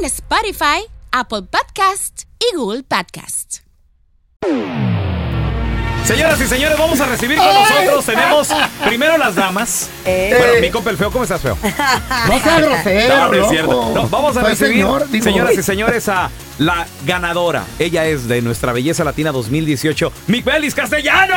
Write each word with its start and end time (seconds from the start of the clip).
en 0.00 0.06
Spotify, 0.06 0.86
Apple 1.12 1.42
Podcast 1.42 2.22
y 2.38 2.56
Google 2.56 2.82
Podcast. 2.84 3.58
Señoras 6.04 6.40
y 6.40 6.46
señores, 6.46 6.78
vamos 6.78 6.98
a 7.00 7.06
recibir 7.06 7.36
con 7.36 7.46
nosotros. 7.46 8.06
Tenemos 8.06 8.48
primero 8.86 9.18
las 9.18 9.34
damas. 9.34 9.90
Bueno, 10.04 10.60
mi 10.60 10.70
compa 10.70 10.90
el 10.90 10.96
feo, 10.96 11.10
¿cómo 11.10 11.24
estás, 11.24 11.40
feo? 11.42 11.56
No 11.62 12.40
seas 12.40 12.62
grosero, 12.62 13.16
No, 13.16 13.26
no 13.28 13.32
es 13.32 13.38
loco. 13.40 13.50
cierto. 13.50 13.92
No, 13.94 14.08
vamos 14.08 14.36
a 14.36 14.40
Soy 14.40 14.50
recibir, 14.50 14.72
señor, 14.74 15.08
digo. 15.10 15.24
señoras 15.24 15.54
y 15.58 15.62
señores, 15.62 16.08
a 16.08 16.30
la 16.58 16.86
ganadora. 17.04 17.64
Ella 17.78 18.06
es 18.06 18.26
de 18.26 18.40
nuestra 18.42 18.72
Belleza 18.72 19.04
Latina 19.04 19.32
2018, 19.32 20.12
Miguelis 20.28 20.74
Castellano. 20.74 21.34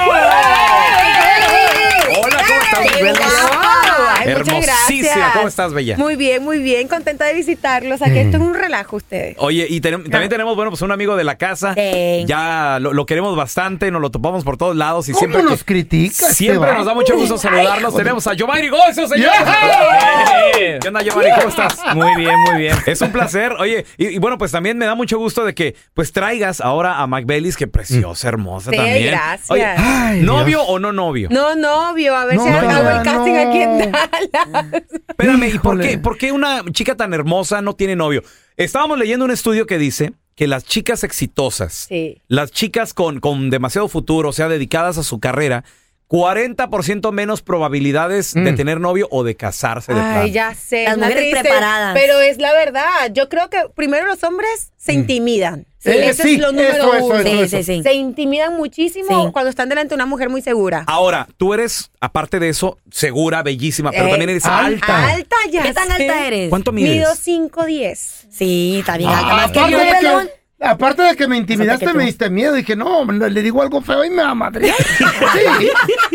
Hola, 2.16 2.38
¿cómo 2.47 2.61
estás? 2.61 2.80
Ay, 2.80 3.03
muchas 3.03 4.28
Hermosísima. 4.28 4.61
gracias. 4.61 5.33
¿Cómo 5.33 5.47
estás, 5.47 5.73
bella? 5.73 5.97
Muy 5.97 6.16
bien, 6.16 6.44
muy 6.44 6.59
bien. 6.59 6.88
Contenta 6.88 7.25
de 7.25 7.33
visitarlos. 7.33 8.02
Aquí 8.02 8.17
esto 8.19 8.38
es 8.38 8.44
un 8.44 8.53
relajo 8.53 8.95
ustedes. 8.97 9.36
Oye, 9.39 9.66
y 9.69 9.81
tenem- 9.81 10.09
también 10.09 10.30
tenemos, 10.30 10.56
bueno, 10.56 10.72
pues 10.72 10.81
un 10.81 10.91
amigo 10.91 11.16
de 11.16 11.23
la 11.23 11.38
casa. 11.38 11.73
Sí. 11.73 12.23
Ya 12.25 12.78
lo, 12.80 12.94
lo 12.94 13.06
queremos 13.06 13.36
bastante, 13.36 13.91
nos 13.91 14.02
lo 14.02 14.11
topamos 14.11 14.44
por 14.44 14.58
todos 14.58 14.75
lados 14.75 15.09
y 15.09 15.11
¿Cómo 15.14 15.19
siempre. 15.19 15.44
nos 15.44 15.64
critica 15.64 16.28
este 16.28 16.34
Siempre 16.34 16.69
nos 16.73 16.86
da 16.86 16.94
vato? 16.94 16.95
mucho 16.95 17.16
gusto 17.16 17.38
saludarlos. 17.38 17.95
Tenemos 17.95 18.25
a 18.28 18.34
Giovanni 18.34 18.69
Gozo, 18.69 19.08
señor. 19.08 19.31
Yeah. 19.31 20.80
¿Qué 20.80 20.88
onda, 20.88 21.02
Giovanni? 21.02 21.30
¿Cómo 21.36 21.50
estás? 21.50 21.78
Muy 21.95 22.16
bien, 22.16 22.36
muy 22.50 22.58
bien. 22.59 22.78
Es 22.86 23.02
un 23.02 23.11
placer. 23.11 23.53
Oye, 23.59 23.86
y, 23.97 24.08
y 24.08 24.17
bueno, 24.19 24.38
pues 24.38 24.52
también 24.52 24.78
me 24.78 24.86
da 24.86 24.95
mucho 24.95 25.17
gusto 25.17 25.44
de 25.45 25.53
que 25.56 25.75
pues 25.94 26.11
traigas 26.14 26.61
ahora 26.61 27.00
a 27.00 27.08
Mac 27.08 27.25
Bellis, 27.25 27.58
que 27.58 27.67
preciosa, 27.67 28.28
hermosa 28.28 28.72
Sí, 28.72 28.78
también. 28.78 29.08
gracias. 29.08 29.52
Oye, 29.52 29.66
Ay, 29.66 30.22
¿novio 30.22 30.45
Dios. 30.59 30.66
o 30.67 30.80
no 30.80 30.91
novio? 30.91 31.28
No, 31.31 31.56
novio, 31.56 32.03
a 32.12 32.26
ver 32.26 32.36
No, 32.36 32.44
si 32.44 32.50
acabo 32.50 32.90
el 32.90 32.98
no. 32.98 33.04
casting 33.04 33.34
aquí 33.36 33.62
en 33.62 33.78
Dallas. 33.92 34.84
Espérame, 35.09 35.44
¿y 35.56 35.59
por 35.59 35.80
qué, 35.80 35.98
por 35.98 36.18
qué 36.18 36.32
una 36.32 36.64
chica 36.72 36.96
tan 36.96 37.14
hermosa 37.14 37.62
no 37.62 37.76
tiene 37.76 37.96
novio? 37.96 38.23
Estábamos 38.58 38.98
leyendo 39.00 39.26
un 39.26 39.32
estudio 39.32 39.66
que 39.66 39.78
dice 39.78 40.14
que 40.36 40.48
las 40.48 40.64
chicas 40.66 41.04
exitosas, 41.04 41.86
Sí. 41.88 42.22
las 42.28 42.52
chicas 42.52 42.94
con, 42.94 43.20
con 43.20 43.50
demasiado 43.50 43.88
futuro, 43.88 44.30
o 44.30 44.34
sea, 44.34 44.48
dedicadas 44.50 44.98
a 44.98 45.04
su 45.04 45.20
carrera, 45.20 45.64
40% 46.09 47.12
menos 47.12 47.41
probabilidades 47.41 48.34
de 48.34 48.52
Mm. 48.52 48.56
tener 48.56 48.80
novio 48.80 49.08
o 49.12 49.24
de 49.24 49.35
casarse 49.35 49.94
de. 49.94 50.00
Ay, 50.00 50.31
ya 50.31 50.53
sé. 50.53 50.84
Las 50.84 50.97
mujeres 50.97 51.18
triste, 51.31 51.40
preparadas. 51.41 51.94
Pero 52.00 52.20
es 52.20 52.38
la 52.38 52.53
verdad. 52.53 53.12
Yo 53.14 53.30
creo 53.30 53.50
que 53.50 53.58
primero 53.75 54.06
los 54.06 54.24
hombres 54.24 54.72
se 54.78 54.94
intimidan. 54.94 55.66
Eh, 55.86 56.10
Eso 56.10 56.24
sí, 56.24 56.36
es 56.36 56.40
lo 56.40 56.52
número 56.52 56.70
eso, 56.70 56.94
eso, 56.94 57.06
uno. 57.06 57.16
eso, 57.16 57.24
Sí, 57.30 57.40
eso. 57.40 57.58
sí, 57.58 57.64
sí. 57.64 57.84
Se 57.84 57.94
intimidan 57.94 58.56
muchísimo 58.56 59.26
Sí. 59.26 59.32
cuando 59.34 59.50
están 59.50 59.68
delante 59.70 59.90
de 59.90 59.96
una 59.96 60.06
mujer 60.06 60.30
muy 60.30 60.42
segura. 60.42 60.84
Ahora, 60.88 61.28
tú 61.38 61.54
eres, 61.54 61.92
aparte 62.00 62.40
de 62.40 62.50
eso, 62.50 62.78
segura, 62.92 63.44
bellísima, 63.44 63.92
pero 63.92 64.06
Eh, 64.06 64.10
también 64.10 64.30
eres 64.30 64.46
alta. 64.46 64.66
alta. 65.08 65.14
Alta 65.14 65.36
ya. 65.52 65.64
¿Qué 65.64 65.74
tan 65.74 65.88
sé. 65.88 65.94
alta 66.04 66.28
eres? 66.28 66.50
¿Cuánto 66.50 66.72
mides? 66.72 66.92
Mido 66.92 67.16
5'10". 67.16 68.28
Sí, 68.32 68.78
está 68.80 68.98
bien 68.98 69.10
alta. 69.10 69.30
Ah, 69.32 69.36
Más 69.36 69.52
que 69.52 69.60
aparte, 69.60 69.72
yo, 69.78 69.80
de 69.84 69.92
pelón. 69.92 70.30
Aparte 70.59 71.02
de 71.02 71.16
que 71.16 71.28
me 71.28 71.38
intimidaste, 71.38 71.86
que 71.86 71.94
me 71.94 72.06
diste 72.06 72.30
miedo. 72.30 72.53
Dije, 72.53 72.75
no, 72.75 73.03
le 73.06 73.41
digo 73.41 73.62
algo 73.62 73.81
feo 73.81 74.06
y 74.06 74.09
me 74.09 74.24
va 74.24 74.30
a 74.30 74.36
madrear. 74.36 74.75
sí. 74.88 75.68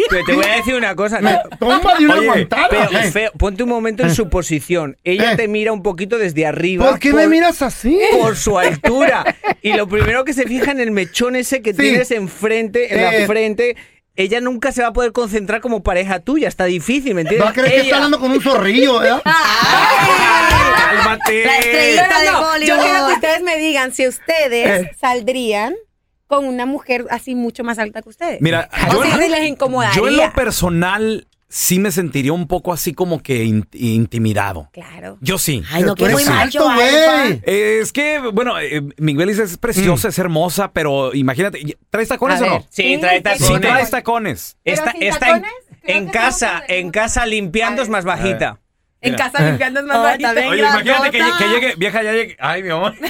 Pero 0.09 0.25
te 0.25 0.33
voy 0.35 0.45
a 0.47 0.57
decir 0.57 0.75
una 0.75 0.95
cosa. 0.95 1.21
Me 1.21 1.39
toma 1.59 1.95
de 1.99 2.05
una 2.05 2.15
Oye, 2.15 2.29
aguantada. 2.29 2.69
Pero, 2.71 2.99
eh. 2.99 3.11
feo, 3.11 3.31
ponte 3.39 3.63
un 3.63 3.69
momento 3.69 4.03
en 4.03 4.15
su 4.15 4.29
posición. 4.29 4.97
Ella 5.05 5.33
Eh. 5.33 5.37
te 5.37 5.49
mira 5.49 5.73
un 5.73 5.83
poquito 5.83 6.19
desde 6.19 6.47
arriba. 6.47 6.89
¿Por 6.89 6.99
qué 6.99 7.13
me 7.13 7.27
miras 7.29 7.63
así? 7.63 7.99
Por 8.19 8.37
su 8.37 8.59
altura. 8.59 9.37
Y 9.63 9.73
lo 9.75 9.87
primero 9.89 10.25
que 10.25 10.33
se 10.33 10.45
fija 10.45 10.71
en 10.71 10.81
el 10.81 10.91
mechón 10.91 11.37
ese 11.37 11.61
que 11.63 11.73
Sí. 11.73 11.81
tienes 11.83 12.11
enfrente, 12.11 12.93
en 12.95 13.01
Eh. 13.01 13.21
la 13.21 13.27
frente. 13.27 13.77
Ella 14.21 14.41
nunca 14.41 14.73
se 14.73 14.83
va 14.83 14.89
a 14.89 14.93
poder 14.93 15.13
concentrar 15.13 15.61
como 15.61 15.85
pareja 15.85 16.19
tuya. 16.19 16.49
Está 16.49 16.65
difícil, 16.65 17.15
¿me 17.15 17.21
entiendes? 17.21 17.47
Va 17.47 17.51
a 17.51 17.55
creer 17.55 17.71
que 17.73 17.81
está 17.83 17.97
hablando 17.99 18.19
con 18.19 18.33
un 18.33 18.41
zorrillo, 18.43 18.99
¿verdad? 18.99 19.23
¡Cálmate! 20.77 21.45
La 21.45 21.59
estrellita 21.59 22.21
de 22.21 22.27
no, 22.27 22.59
yo 22.59 22.83
quiero 22.83 23.07
que 23.07 23.13
ustedes 23.15 23.43
me 23.43 23.57
digan 23.59 23.93
si 23.93 24.09
ustedes 24.09 24.87
Eh. 24.87 24.91
saldrían 25.01 25.75
con 26.27 26.47
una 26.47 26.67
mujer 26.67 27.07
así 27.11 27.37
mucho 27.37 27.63
más 27.63 27.79
alta 27.79 28.03
que 28.03 28.09
ustedes. 28.09 28.41
Mira, 28.41 28.69
yo, 28.93 29.05
si 29.05 29.29
les 29.29 29.45
incomodaría. 29.47 29.95
yo 29.97 30.09
en 30.09 30.17
lo 30.17 30.33
personal 30.33 31.28
sí 31.49 31.79
me 31.79 31.91
sentiría 31.91 32.33
un 32.33 32.47
poco 32.47 32.73
así 32.73 32.93
como 32.93 33.23
que 33.23 33.45
in- 33.45 33.67
intimidado. 33.73 34.69
Claro. 34.73 35.19
Yo 35.21 35.39
sí. 35.39 35.63
Ay, 35.73 35.83
no, 35.83 35.95
que 35.95 36.09
muy 36.09 36.25
macho, 36.25 36.65
güey. 36.65 37.41
Eh, 37.45 37.79
es 37.83 37.93
que, 37.93 38.19
bueno, 38.33 38.59
eh, 38.61 38.83
Miguel 38.99 39.31
es 39.31 39.57
preciosa, 39.57 40.09
es 40.09 40.19
hermosa, 40.19 40.73
pero 40.73 41.15
imagínate, 41.15 41.77
¿traes 41.91 42.09
tacones 42.09 42.41
A 42.41 42.45
o 42.45 42.51
ver. 42.51 42.61
no? 42.61 42.67
Sí, 42.71 42.99
trae 43.01 43.21
tacones. 43.21 43.47
Sí, 43.49 43.61
traes 43.61 43.91
tacones. 43.91 44.57
Está, 44.65 44.91
está 45.01 45.27
en, 45.29 45.43
tacones, 45.43 45.53
en 45.85 46.09
casa, 46.09 46.63
en 46.69 46.91
casa 46.91 47.27
limpiando 47.27 47.83
es 47.83 47.89
más 47.89 48.05
bajita. 48.05 48.61
En 49.01 49.15
casa 49.15 49.43
limpiando 49.43 49.81
es 49.81 49.87
más 49.87 50.03
bajita. 50.03 50.33
Oye, 50.49 50.59
imagínate 50.59 51.11
que, 51.13 51.49
llegue, 51.49 51.75
vieja, 51.77 52.03
ya 52.03 52.13
llegue. 52.13 52.37
Ay, 52.41 52.63
mi 52.63 52.71
amor. 52.71 52.95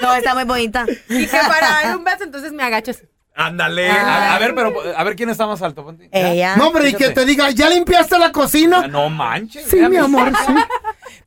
No, 0.00 0.14
está 0.14 0.34
muy 0.34 0.44
bonita. 0.44 0.86
Y 1.10 1.26
que 1.26 1.36
para 1.36 1.68
dar 1.82 1.96
un 1.96 2.04
beso, 2.04 2.24
entonces 2.24 2.52
me 2.52 2.62
agacho. 2.62 2.92
Ándale. 3.34 3.88
A, 3.90 4.34
a 4.34 4.38
ver, 4.38 4.54
pero, 4.54 4.74
a 4.96 5.04
ver 5.04 5.16
quién 5.16 5.30
está 5.30 5.46
más 5.46 5.62
alto. 5.62 5.84
Ponte. 5.84 6.08
Ella. 6.12 6.56
No, 6.56 6.72
pero 6.72 6.86
y 6.86 6.92
que 6.94 7.10
te 7.10 7.24
diga, 7.24 7.50
¿ya 7.50 7.70
limpiaste 7.70 8.18
la 8.18 8.26
Ah, 8.26 8.32
cocina? 8.32 8.86
No 8.88 9.08
manches. 9.08 9.64
Sí, 9.64 9.76
mi 9.88 9.96
amor, 9.96 10.32
sí. 10.46 10.52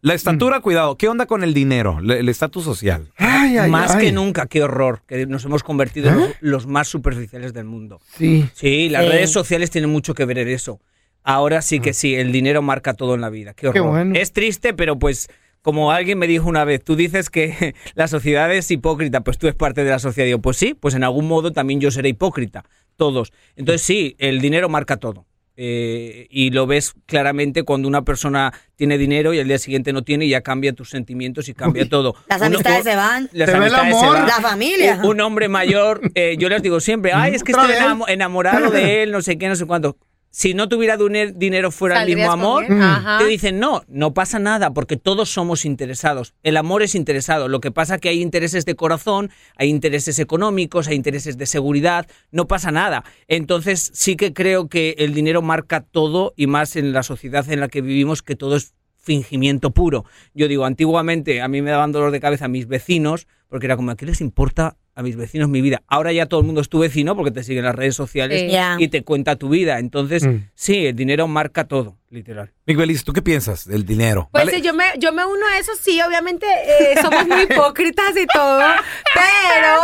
La 0.01 0.13
estatura, 0.13 0.59
cuidado. 0.59 0.97
¿Qué 0.97 1.07
onda 1.07 1.25
con 1.25 1.43
el 1.43 1.53
dinero? 1.53 1.99
Le- 2.01 2.19
El 2.19 2.29
estatus 2.29 2.63
social. 2.65 3.11
Ay, 3.17 3.57
ay, 3.57 3.71
más 3.71 3.95
ay. 3.95 4.05
que 4.05 4.11
nunca, 4.11 4.45
qué 4.47 4.61
horror, 4.63 5.01
que 5.07 5.25
nos 5.25 5.43
hemos 5.45 5.63
convertido 5.63 6.09
en 6.09 6.19
los, 6.19 6.29
los 6.41 6.67
más 6.67 6.87
superficiales 6.87 7.53
del 7.53 7.65
mundo. 7.65 7.99
Sí. 8.17 8.47
Sí, 8.53 8.89
las 8.89 9.03
Sí. 9.05 9.09
redes 9.09 9.31
sociales 9.31 9.71
tienen 9.71 9.89
mucho 9.89 10.13
que 10.13 10.25
ver 10.25 10.37
en 10.39 10.49
eso. 10.49 10.79
Ahora 11.23 11.61
sí 11.61 11.79
que 11.79 11.93
sí, 11.93 12.15
el 12.15 12.31
dinero 12.33 12.61
marca 12.61 12.93
todo 12.93 13.15
en 13.15 13.21
la 13.21 13.29
vida. 13.29 13.53
Qué 13.53 13.67
horror. 13.69 13.73
Qué 13.73 13.79
bueno. 13.89 14.15
Es 14.19 14.33
triste, 14.33 14.73
pero 14.73 14.99
pues 14.99 15.29
como 15.63 15.91
alguien 15.91 16.19
me 16.19 16.27
dijo 16.27 16.47
una 16.47 16.63
vez, 16.65 16.83
tú 16.83 16.95
dices 16.95 17.31
que 17.31 17.73
la 17.95 18.07
sociedad 18.07 18.53
es 18.53 18.69
hipócrita, 18.69 19.21
pues 19.21 19.39
tú 19.39 19.47
eres 19.47 19.55
parte 19.57 19.83
de 19.83 19.89
la 19.89 19.97
sociedad. 19.97 20.27
Digo, 20.27 20.39
pues 20.39 20.57
sí, 20.57 20.75
pues 20.75 20.93
en 20.93 21.03
algún 21.03 21.27
modo 21.27 21.51
también 21.51 21.79
yo 21.79 21.89
seré 21.89 22.09
hipócrita, 22.09 22.63
todos. 22.97 23.33
Entonces 23.55 23.81
sí, 23.81 24.15
el 24.19 24.39
dinero 24.41 24.69
marca 24.69 24.97
todo. 24.97 25.25
Eh, 25.55 26.25
y 26.31 26.49
lo 26.49 26.65
ves 26.65 26.93
claramente 27.05 27.61
cuando 27.61 27.87
una 27.87 28.01
persona 28.03 28.51
tiene 28.75 28.97
dinero 28.97 29.35
y 29.35 29.39
al 29.39 29.47
día 29.47 29.59
siguiente 29.59 29.93
no 29.93 30.01
tiene 30.01 30.25
y 30.25 30.29
ya 30.29 30.41
cambia 30.41 30.73
tus 30.73 30.89
sentimientos 30.89 31.47
y 31.47 31.53
cambia 31.53 31.87
todo. 31.87 32.15
Las 32.27 32.39
Uno- 32.39 32.47
amistades 32.47 32.83
se 32.83 32.95
van. 32.95 33.29
las 33.33 33.49
Se 33.51 33.59
ve 33.59 33.67
el 33.67 33.75
amistades 33.75 33.99
se 33.99 34.03
amor. 34.05 34.17
van. 34.17 34.27
La 34.27 34.41
familia. 34.41 34.99
Un, 35.03 35.05
un 35.11 35.21
hombre 35.21 35.49
mayor, 35.49 36.01
eh, 36.15 36.37
yo 36.39 36.49
les 36.49 36.63
digo 36.63 36.79
siempre, 36.79 37.13
ay, 37.13 37.35
es 37.35 37.43
que 37.43 37.51
estoy 37.51 37.69
enamorado 38.07 38.71
de 38.71 39.03
él, 39.03 39.11
no 39.11 39.21
sé 39.21 39.37
qué, 39.37 39.47
no 39.47 39.55
sé 39.55 39.65
cuánto. 39.67 39.95
Si 40.35 40.55
no 40.55 40.67
tuviera 40.67 40.97
dinero 40.97 41.69
fuera 41.69 41.97
el 41.97 41.99
¿Saldrías 41.99 42.17
mismo 42.17 42.31
amor? 42.31 42.65
Ajá. 42.67 43.19
te 43.19 43.25
dicen, 43.25 43.59
no, 43.59 43.83
no 43.87 44.15
pasa 44.15 44.39
nada, 44.39 44.73
porque 44.73 44.97
todos 44.97 45.29
somos 45.29 45.63
interesados. 45.63 46.33
El 46.41 46.57
amor 46.57 46.81
es 46.81 46.95
interesado. 46.95 47.47
Lo 47.47 47.61
que 47.61 47.69
pasa 47.69 47.99
que 47.99 48.09
hay 48.09 48.19
intereses 48.19 48.65
de 48.65 48.73
corazón, 48.73 49.29
hay 49.55 49.69
intereses 49.69 50.17
económicos, 50.17 50.87
hay 50.87 50.95
intereses 50.95 51.37
de 51.37 51.45
seguridad, 51.45 52.07
no 52.31 52.47
pasa 52.47 52.71
nada. 52.71 53.03
Entonces 53.27 53.91
sí 53.93 54.15
que 54.15 54.33
creo 54.33 54.69
que 54.69 54.95
el 54.97 55.13
dinero 55.13 55.43
marca 55.43 55.81
todo 55.81 56.33
y 56.35 56.47
más 56.47 56.77
en 56.77 56.93
la 56.93 57.03
sociedad 57.03 57.47
en 57.51 57.59
la 57.59 57.67
que 57.67 57.81
vivimos, 57.81 58.23
que 58.23 58.35
todo 58.35 58.55
es 58.55 58.73
fingimiento 58.97 59.69
puro. 59.69 60.03
Yo 60.33 60.47
digo, 60.47 60.65
antiguamente 60.65 61.43
a 61.43 61.47
mí 61.47 61.61
me 61.61 61.69
daban 61.69 61.91
dolor 61.91 62.09
de 62.09 62.19
cabeza 62.19 62.47
mis 62.47 62.67
vecinos, 62.67 63.27
porque 63.49 63.67
era 63.67 63.75
como, 63.75 63.91
¿a 63.91 63.95
qué 63.95 64.07
les 64.07 64.19
importa 64.19 64.77
a 64.95 65.01
mis 65.03 65.15
vecinos 65.15 65.49
mi 65.49 65.61
vida. 65.61 65.81
Ahora 65.87 66.11
ya 66.11 66.27
todo 66.27 66.39
el 66.41 66.45
mundo 66.45 66.61
es 66.61 66.69
tu 66.69 66.79
vecino 66.79 67.15
porque 67.15 67.31
te 67.31 67.43
siguen 67.43 67.63
las 67.65 67.73
redes 67.75 67.95
sociales 67.95 68.41
Sí. 68.51 68.57
Y 68.83 68.87
te 68.89 69.03
cuenta 69.03 69.35
tu 69.35 69.49
vida. 69.49 69.79
Entonces, 69.79 70.23
Mm. 70.25 70.49
sí, 70.53 70.85
el 70.85 70.95
dinero 70.95 71.27
marca 71.27 71.63
todo, 71.67 71.97
literal. 72.09 72.51
Big 72.67 72.77
Belis, 72.77 73.03
¿tú 73.03 73.11
qué 73.13 73.21
piensas 73.21 73.67
del 73.67 73.85
dinero? 73.85 74.29
Pues 74.31 74.45
¿Vale? 74.45 74.57
sí, 74.57 74.61
yo 74.61 74.73
me, 74.73 74.85
yo 74.99 75.11
me 75.11 75.25
uno 75.25 75.45
a 75.47 75.57
eso, 75.57 75.71
sí, 75.81 75.99
obviamente 76.01 76.45
eh, 76.45 76.95
somos 77.01 77.27
muy 77.27 77.41
hipócritas 77.43 78.15
y 78.17 78.25
todo, 78.27 78.61
pero 79.15 79.81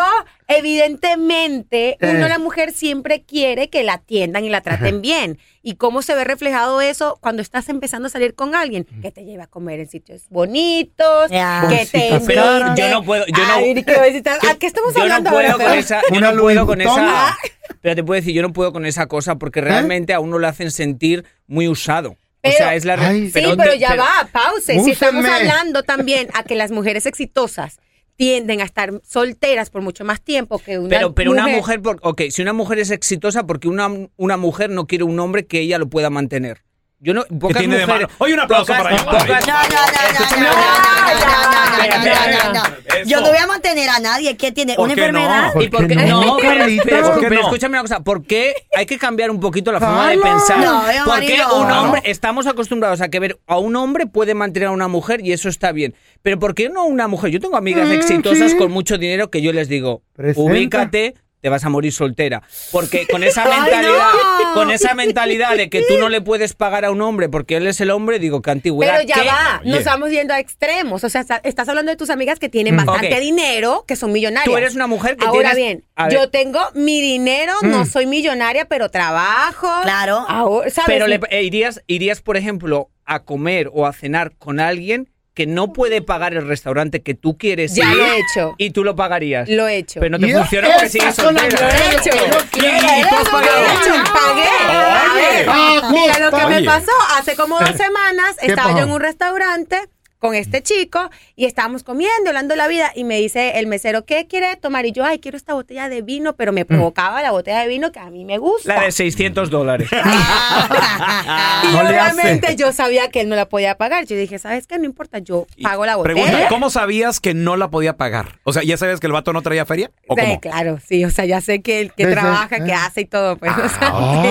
evidentemente 0.49 1.97
uno, 2.01 2.25
Eh. 2.25 2.29
la 2.29 2.39
mujer, 2.39 2.71
siempre 2.71 3.23
quiere 3.23 3.69
que 3.69 3.83
la 3.83 3.93
atiendan 3.93 4.43
y 4.45 4.49
la 4.49 4.61
traten 4.61 5.01
bien. 5.01 5.37
¿Y 5.61 5.75
cómo 5.75 6.01
se 6.01 6.15
ve 6.15 6.23
reflejado 6.23 6.81
eso 6.81 7.17
cuando 7.21 7.41
estás 7.41 7.69
empezando 7.69 8.07
a 8.07 8.09
salir 8.09 8.33
con 8.35 8.55
alguien? 8.55 8.85
Que 9.01 9.11
te 9.11 9.25
lleva 9.25 9.43
a 9.45 9.47
comer 9.47 9.79
en 9.79 9.89
sitios 9.89 10.23
bonitos, 10.29 11.29
que 11.29 11.87
te 11.91 12.09
Bolsitas 12.09 12.23
Pero 12.25 12.75
yo 12.75 12.89
no 12.89 13.03
puedo- 13.03 13.25
yo 13.27 13.45
no- 13.45 13.53
a 13.53 13.61
ir 13.61 13.85
que 13.85 14.01
visitar- 14.01 14.39
¿A 14.49 14.55
qué 14.55 14.67
estamos 14.67 14.93
Yo 14.93 14.99
no 14.99 15.03
hablando 15.03 15.29
puedo 15.31 15.51
ahora, 15.51 15.65
con 15.65 15.77
esa, 15.77 16.01
yo 16.11 16.21
no 16.21 16.35
puedo 16.39 16.65
con 16.65 16.81
esa, 16.81 17.37
pero 17.81 17.95
te 17.95 18.03
puedo 18.03 18.19
decir, 18.19 18.33
yo 18.33 18.41
no 18.41 18.53
puedo 18.53 18.71
con 18.73 18.85
esa 18.85 19.07
cosa 19.07 19.35
porque 19.35 19.61
realmente 19.61 20.13
a 20.13 20.19
uno 20.19 20.39
lo 20.39 20.47
hacen 20.47 20.71
sentir 20.71 21.25
muy 21.47 21.67
usado. 21.67 22.15
Pero- 22.41 22.55
o 22.55 22.57
sea, 22.57 22.75
es 22.75 22.85
la 22.85 22.93
Ay. 22.93 23.29
Sí, 23.31 23.41
pero, 23.57 23.73
ya 23.75 23.89
pero- 23.89 24.03
va, 24.03 24.29
pause. 24.31 24.81
Si 24.81 24.91
estamos 24.91 25.25
hablando 25.25 25.83
también 25.83 26.29
a 26.33 26.43
que 26.43 26.55
las 26.55 26.71
mujeres 26.71 27.05
exitosas 27.05 27.79
tienden 28.19 28.59
a 28.59 28.65
estar 28.65 28.99
solteras 29.01 29.69
por 29.69 29.81
mucho 29.81 30.03
más 30.03 30.21
tiempo 30.21 30.59
que 30.59 30.77
una 30.77 30.89
Pero, 30.89 31.15
pero 31.15 31.31
mujer. 31.31 31.45
una 31.45 31.55
mujer, 31.55 31.81
por, 31.81 31.99
ok, 32.01 32.23
si 32.29 32.41
una 32.41 32.51
mujer 32.51 32.77
es 32.79 32.91
exitosa, 32.91 33.47
porque 33.47 33.69
una, 33.69 33.89
una 34.17 34.35
mujer 34.35 34.69
no 34.69 34.87
quiere 34.87 35.05
un 35.05 35.17
hombre 35.21 35.47
que 35.47 35.61
ella 35.61 35.77
lo 35.77 35.87
pueda 35.89 36.09
mantener. 36.09 36.65
Yo 37.01 37.13
no, 37.13 37.23
pocas 37.39 37.59
tiene 37.59 37.77
de 37.77 37.85
mujeres. 37.85 38.07
malo? 38.07 38.15
Oye, 38.17 38.33
un 38.33 38.39
aplauso 38.41 38.65
pocas- 38.73 38.83
para 38.83 38.95
ella. 38.95 39.05
pocas- 39.05 39.27
No, 39.47 39.53
no, 39.53 39.61
no, 39.63 39.69
no, 39.69 40.39
no, 40.39 40.49
no, 40.49 40.49
no, 40.49 41.29
no, 41.29 41.87
no, 41.87 42.03
no, 42.03 42.43
no, 42.43 42.53
no, 42.53 42.63
no. 42.69 43.05
Yo 43.05 43.21
no 43.21 43.27
voy 43.29 43.37
a 43.37 43.47
mantener 43.47 43.89
a 43.89 43.99
nadie 43.99 44.35
que 44.35 44.51
tiene 44.51 44.75
¿Por 44.75 44.85
una 44.85 44.95
qué 44.95 45.01
no? 45.01 45.19
enfermedad. 45.19 45.53
¿Por 45.53 45.63
¿Y 45.63 45.69
por 45.69 45.87
qué 45.87 45.95
qué 45.95 46.05
no, 46.07 46.21
no? 46.25 46.37
pero, 46.37 46.57
Carlita? 46.57 46.83
pero- 46.85 47.03
¿Por 47.11 47.19
qué 47.21 47.27
pero 47.29 47.35
no? 47.41 47.47
escúchame 47.47 47.71
una 47.75 47.81
cosa, 47.83 47.99
¿por 48.01 48.23
qué 48.25 48.53
hay 48.75 48.85
que 48.85 48.97
cambiar 48.97 49.31
un 49.31 49.39
poquito 49.39 49.71
la 49.71 49.79
forma 49.79 50.09
de 50.09 50.17
pensar? 50.17 50.57
No, 50.59 50.91
yo, 50.91 51.05
Porque 51.05 51.19
marido. 51.37 51.61
un 51.61 51.71
hombre, 51.71 52.01
estamos 52.03 52.47
acostumbrados 52.47 52.99
a 52.99 53.07
que 53.09 53.19
ver 53.19 53.39
a 53.47 53.57
un 53.57 53.77
hombre 53.77 54.05
puede 54.05 54.33
mantener 54.33 54.67
a 54.67 54.71
una 54.71 54.89
mujer 54.89 55.21
y 55.25 55.31
eso 55.31 55.47
está 55.47 55.71
bien. 55.71 55.95
Pero 56.21 56.37
¿por 56.37 56.53
qué 56.53 56.67
no 56.67 56.83
una 56.85 57.07
mujer? 57.07 57.31
Yo 57.31 57.39
tengo 57.39 57.55
amigas 57.55 57.87
Mm, 57.87 57.93
exitosas 57.93 58.55
con 58.55 58.71
mucho 58.71 58.97
dinero 58.97 59.29
que 59.31 59.41
yo 59.41 59.53
les 59.53 59.69
digo, 59.69 60.01
Presenta. 60.17 60.51
ubícate, 60.51 61.15
te 61.41 61.49
vas 61.49 61.63
a 61.65 61.69
morir 61.69 61.91
soltera. 61.93 62.41
Porque 62.71 63.07
con 63.07 63.23
esa 63.23 63.43
Ay, 63.43 63.61
mentalidad, 63.61 64.09
no. 64.43 64.53
con 64.53 64.71
esa 64.71 64.93
mentalidad 64.93 65.55
de 65.55 65.69
que 65.69 65.83
tú 65.83 65.97
no 65.97 66.09
le 66.09 66.21
puedes 66.21 66.53
pagar 66.53 66.85
a 66.85 66.91
un 66.91 67.01
hombre 67.01 67.29
porque 67.29 67.57
él 67.57 67.67
es 67.67 67.79
el 67.81 67.91
hombre, 67.91 68.19
digo, 68.19 68.41
qué 68.41 68.51
antigüedad. 68.51 68.95
Pero 68.97 69.07
ya 69.07 69.15
¿qué? 69.21 69.27
va, 69.27 69.59
Oye. 69.61 69.69
nos 69.69 69.79
estamos 69.79 70.09
yendo 70.11 70.33
a 70.33 70.39
extremos. 70.39 71.03
O 71.03 71.09
sea, 71.09 71.21
está- 71.21 71.41
estás 71.43 71.67
hablando 71.69 71.91
de 71.91 71.95
tus 71.97 72.09
amigas 72.09 72.39
que 72.39 72.49
tienen 72.49 72.75
bastante 72.75 73.13
Ok. 73.13 73.19
dinero, 73.19 73.85
que 73.87 73.95
son 73.95 74.11
millonarias. 74.11 74.45
Tú 74.51 74.57
eres 74.57 74.75
una 74.75 74.87
mujer 74.87 75.15
que 75.17 75.25
Ahora 75.25 75.51
tienes- 75.51 75.55
bien, 75.55 75.85
a 75.95 76.05
ver. 76.07 76.13
yo 76.13 76.29
tengo 76.29 76.59
mi 76.75 77.01
dinero, 77.01 77.53
no 77.61 77.85
soy 77.85 78.05
millonaria, 78.05 78.65
pero 78.65 78.89
trabajo. 78.89 79.67
Claro. 79.83 80.25
Ahora, 80.27 80.69
¿sabes? 80.69 80.87
Pero 80.87 81.07
le- 81.07 81.19
eh, 81.29 81.43
irías, 81.43 81.81
irías, 81.87 82.21
por 82.21 82.37
ejemplo, 82.37 82.89
a 83.05 83.23
comer 83.23 83.69
o 83.73 83.85
a 83.87 83.93
cenar 83.93 84.35
con 84.37 84.59
alguien 84.59 85.09
que 85.39 85.47
no 85.47 85.71
puede 85.71 86.01
pagar 86.01 86.33
el 86.33 86.45
restaurante 86.45 87.01
que 87.01 87.13
tú 87.13 87.37
quieres 87.37 87.73
Ya 87.73 87.89
ir 87.91 87.95
lo 87.97 88.03
he 88.07 88.19
hecho. 88.19 88.55
y 88.57 88.71
tú 88.71 88.83
lo 88.83 88.97
pagarías. 88.97 89.47
Lo 89.47 89.69
he 89.69 89.77
hecho. 89.77 90.01
Pero 90.01 90.17
no 90.17 90.27
te 90.27 90.33
funciona 90.33 90.67
porque 90.73 90.89
sigues 90.89 91.15
soltera. 91.15 91.47
Lo 91.47 91.69
he 91.69 91.95
hecho. 91.95 92.09
Y- 92.55 92.59
y 92.59 93.01
tú 93.03 93.15
has 93.15 93.31
Lo 93.31 93.39
he 93.39 93.45
pagado. 93.45 93.63
hecho, 93.63 93.93
pagué. 94.11 95.91
Mira 95.93 96.19
lo 96.19 96.37
que 96.37 96.45
me 96.45 96.63
pasó. 96.63 96.91
Hace 97.17 97.37
como 97.37 97.57
dos 97.57 97.69
semanas 97.77 98.35
¿Qué 98.37 98.47
estaba 98.47 98.71
yo 98.77 98.83
en 98.83 98.91
un 98.91 98.99
restaurante 98.99 99.79
con 100.19 100.35
este 100.35 100.61
chico 100.61 101.09
y 101.35 101.45
estábamos 101.45 101.83
comiendo, 101.83 102.27
hablando 102.27 102.53
de 102.53 102.57
la 102.57 102.67
vida 102.67 102.91
y 102.93 103.03
me 103.05 103.17
dice 103.17 103.57
el 103.59 103.67
mesero, 103.67 104.05
¿qué 104.05 104.27
quiere 104.27 104.55
tomar? 104.57 104.85
Y 104.85 104.91
yo, 104.91 105.05
ay, 105.05 105.19
quiero 105.19 105.37
esta 105.37 105.53
botella 105.53 105.87
de 105.89 106.01
vino, 106.01 106.35
pero 106.35 106.51
me 106.51 106.65
provocaba 106.65 107.21
la 107.21 107.31
botella 107.31 107.61
de 107.61 107.67
vino 107.67 107.91
que 107.91 107.99
a 107.99 108.09
mí 108.09 108.25
me 108.25 108.37
gusta. 108.37 108.75
La 108.75 108.81
de 108.83 108.91
600 108.91 109.49
dólares. 109.49 109.89
y 109.93 109.95
No 111.73 111.79
obviamente 111.81 112.55
yo 112.55 112.71
sabía 112.71 113.09
que 113.09 113.21
él 113.21 113.29
no 113.29 113.35
la 113.35 113.47
podía 113.47 113.75
pagar. 113.77 114.05
Yo 114.05 114.15
dije, 114.17 114.39
¿sabes 114.39 114.67
qué? 114.67 114.77
No 114.77 114.85
importa, 114.85 115.19
yo 115.19 115.47
pago 115.61 115.85
la 115.85 115.95
botella. 115.95 116.15
Pregunta, 116.23 116.47
¿cómo 116.49 116.69
sabías 116.69 117.19
que 117.19 117.33
no 117.33 117.55
la 117.55 117.69
podía 117.69 117.95
pagar? 117.97 118.39
O 118.43 118.53
sea, 118.53 118.63
¿ya 118.63 118.77
sabías 118.77 118.99
que 118.99 119.07
el 119.07 119.13
vato 119.13 119.33
no 119.33 119.41
traía 119.41 119.65
feria? 119.65 119.91
¿O 120.07 120.15
Sí, 120.15 120.21
cómo? 120.21 120.39
claro, 120.41 120.79
sí, 120.85 121.05
o 121.05 121.09
sea, 121.11 121.25
ya 121.25 121.41
sé 121.41 121.61
que 121.61 121.79
él 121.81 121.93
que 121.95 122.05
Desde- 122.05 122.19
trabaja, 122.19 122.63
que 122.63 122.71
eh. 122.71 122.73
hace 122.73 123.01
y 123.01 123.05
todo, 123.05 123.37
pues, 123.37 123.51
o 123.51 123.69
sea, 123.69 123.91
Ah. 123.93 124.21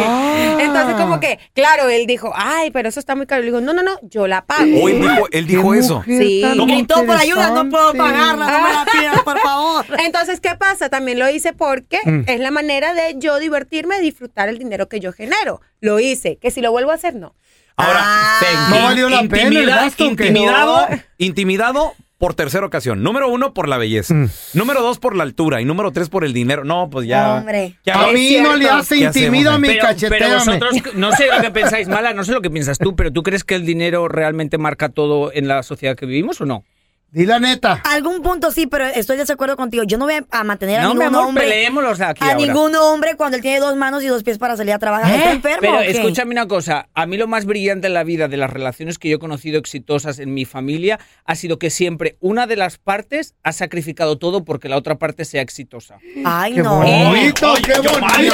sí. 0.58 0.62
Entonces, 0.62 0.96
como 0.96 1.20
que, 1.20 1.38
claro, 1.55 1.88
él 1.88 2.06
dijo, 2.06 2.32
ay, 2.35 2.70
pero 2.70 2.88
eso 2.88 3.00
está 3.00 3.14
muy 3.14 3.26
caro. 3.26 3.40
Le 3.40 3.46
digo, 3.46 3.61
no, 3.61 3.73
no, 3.73 3.82
no, 3.82 3.93
yo 4.02 4.26
la 4.26 4.44
pago. 4.44 4.88
Él 4.88 5.00
dijo, 5.00 5.26
él 5.31 5.46
dijo 5.46 5.75
eso. 5.79 6.03
Sí. 6.07 6.43
Gritó 6.67 7.05
por 7.07 7.17
ayuda, 7.17 7.51
no 7.51 7.69
puedo 7.69 7.95
pagarla, 7.95 8.51
no 8.51 8.63
me 8.69 8.73
la 8.75 8.85
pidas, 8.91 9.23
por 9.23 9.39
favor. 9.43 9.87
Entonces, 10.05 10.41
¿qué 10.41 10.55
pasa? 10.57 10.89
También 10.89 11.19
lo 11.19 11.29
hice 11.29 11.53
porque 11.53 11.99
Mm. 12.05 12.25
es 12.27 12.41
la 12.41 12.51
manera 12.51 12.95
de 12.95 13.17
yo 13.19 13.39
divertirme, 13.39 14.01
disfrutar 14.01 14.49
el 14.49 14.59
dinero 14.59 14.89
que 14.89 15.01
yo 15.01 15.13
genero. 15.13 15.61
Lo 15.81 15.99
hice, 16.01 16.37
que 16.37 16.51
si 16.51 16.61
lo 16.61 16.71
vuelvo 16.71 16.91
a 16.91 16.95
hacer, 16.95 17.15
no. 17.15 17.35
Ahora, 17.77 18.01
Ah. 18.03 18.69
No 18.71 18.83
valió 18.83 19.09
la 19.09 19.23
pena 19.23 19.49
el 19.61 19.93
intimidado, 20.01 20.89
No. 20.91 20.99
intimidado 21.19 21.95
por 22.19 22.35
tercera 22.35 22.67
ocasión. 22.67 23.03
Número 23.03 23.29
uno, 23.29 23.55
por 23.55 23.69
la 23.69 23.79
belleza. 23.79 24.12
Mm. 24.12 24.29
Número 24.55 24.82
dos, 24.82 24.99
por 24.99 25.15
la 25.15 25.23
altura. 25.23 25.61
Y 25.61 25.65
número 25.65 25.93
tres, 25.93 26.09
por 26.09 26.25
el 26.25 26.32
dinero. 26.32 26.65
No, 26.65 26.91
pues 26.91 27.06
ya. 27.06 27.37
Hombre. 27.37 27.76
¿Qué 27.85 27.93
A 27.93 28.09
mí 28.09 28.38
no 28.43 28.56
le 28.56 28.69
hace 28.69 28.97
¿Qué 28.97 29.05
intimídame 29.05 29.69
y 29.69 29.70
Pero, 29.70 29.87
pero 29.87 29.94
cacheteame. 29.94 30.35
vosotros, 30.35 30.94
no 30.94 31.12
sé 31.12 31.29
lo 31.35 31.41
que 31.41 31.50
pensáis, 31.50 31.88
Mala, 31.88 32.12
no 32.12 32.25
sé 32.25 32.32
lo 32.32 32.43
que 32.43 32.50
piensas 32.50 32.79
tú, 32.79 32.97
pero 32.97 33.12
¿tú 33.12 33.23
crees 33.23 33.44
que 33.44 33.55
el 33.55 33.65
dinero 33.65 34.09
realmente 34.09 34.59
marca 34.59 34.88
todo 34.88 35.32
en 35.32 35.47
la 35.47 35.62
sociedad 35.62 35.97
que 35.97 36.06
vivimos 36.06 36.41
o 36.41 36.44
no? 36.44 36.65
Di 37.11 37.25
la 37.25 37.41
neta. 37.41 37.81
Algún 37.85 38.21
punto 38.21 38.51
sí, 38.53 38.67
pero 38.67 38.85
estoy 38.85 39.17
de 39.17 39.23
desacuerdo 39.23 39.57
contigo. 39.57 39.83
Yo 39.85 39.97
no 39.97 40.05
voy 40.05 40.17
a 40.31 40.45
mantener 40.45 40.81
a 40.81 40.83
No, 40.83 40.91
mi 40.93 41.01
ningún 41.01 41.15
amor, 41.17 41.29
hombre. 41.29 41.67
aquí 41.67 42.23
a 42.23 42.27
ahora. 42.27 42.35
ningún 42.37 42.77
hombre 42.77 43.17
cuando 43.17 43.39
él 43.39 43.43
tiene 43.43 43.61
dos 43.61 43.77
manos 43.77 44.03
y 44.03 44.09
dos 44.09 44.23
pies 44.23 44.37
para 44.37 44.59
salir 44.59 44.75
a 44.75 44.79
trabajar. 44.79 45.11
¿Está 45.15 45.31
enfermo 45.33 45.59
Pero 45.63 45.79
qué? 45.79 45.91
escúchame 45.91 46.33
una 46.33 46.47
cosa, 46.47 46.89
a 46.93 47.07
mí 47.07 47.17
lo 47.17 47.27
más 47.27 47.47
brillante 47.47 47.87
en 47.87 47.95
la 47.95 48.05
vida 48.05 48.29
de 48.29 48.37
las 48.37 48.51
relaciones 48.51 48.99
que 48.99 49.09
yo 49.09 49.17
he 49.17 49.19
conocido 49.19 49.59
exitosas 49.59 50.19
en 50.19 50.35
mi 50.35 50.45
familia 50.45 51.01
ha 51.25 51.35
sido 51.35 51.59
que 51.59 51.71
siempre 51.71 52.19
una 52.21 52.47
de 52.47 52.57
las 52.57 52.77
partes 52.77 53.35
ha 53.43 53.53
sacrificado 53.53 54.19
todo 54.19 54.45
porque 54.45 54.69
la 54.69 54.77
otra 54.77 54.97
parte 54.99 55.25
sea 55.25 55.41
exitosa. 55.41 55.97
Ay, 56.27 56.57
Qué 56.57 56.63
no. 56.63 56.77
bonito, 56.77 57.55
qué 57.65 57.73
bonito. 57.79 58.01
Mari, 58.01 58.25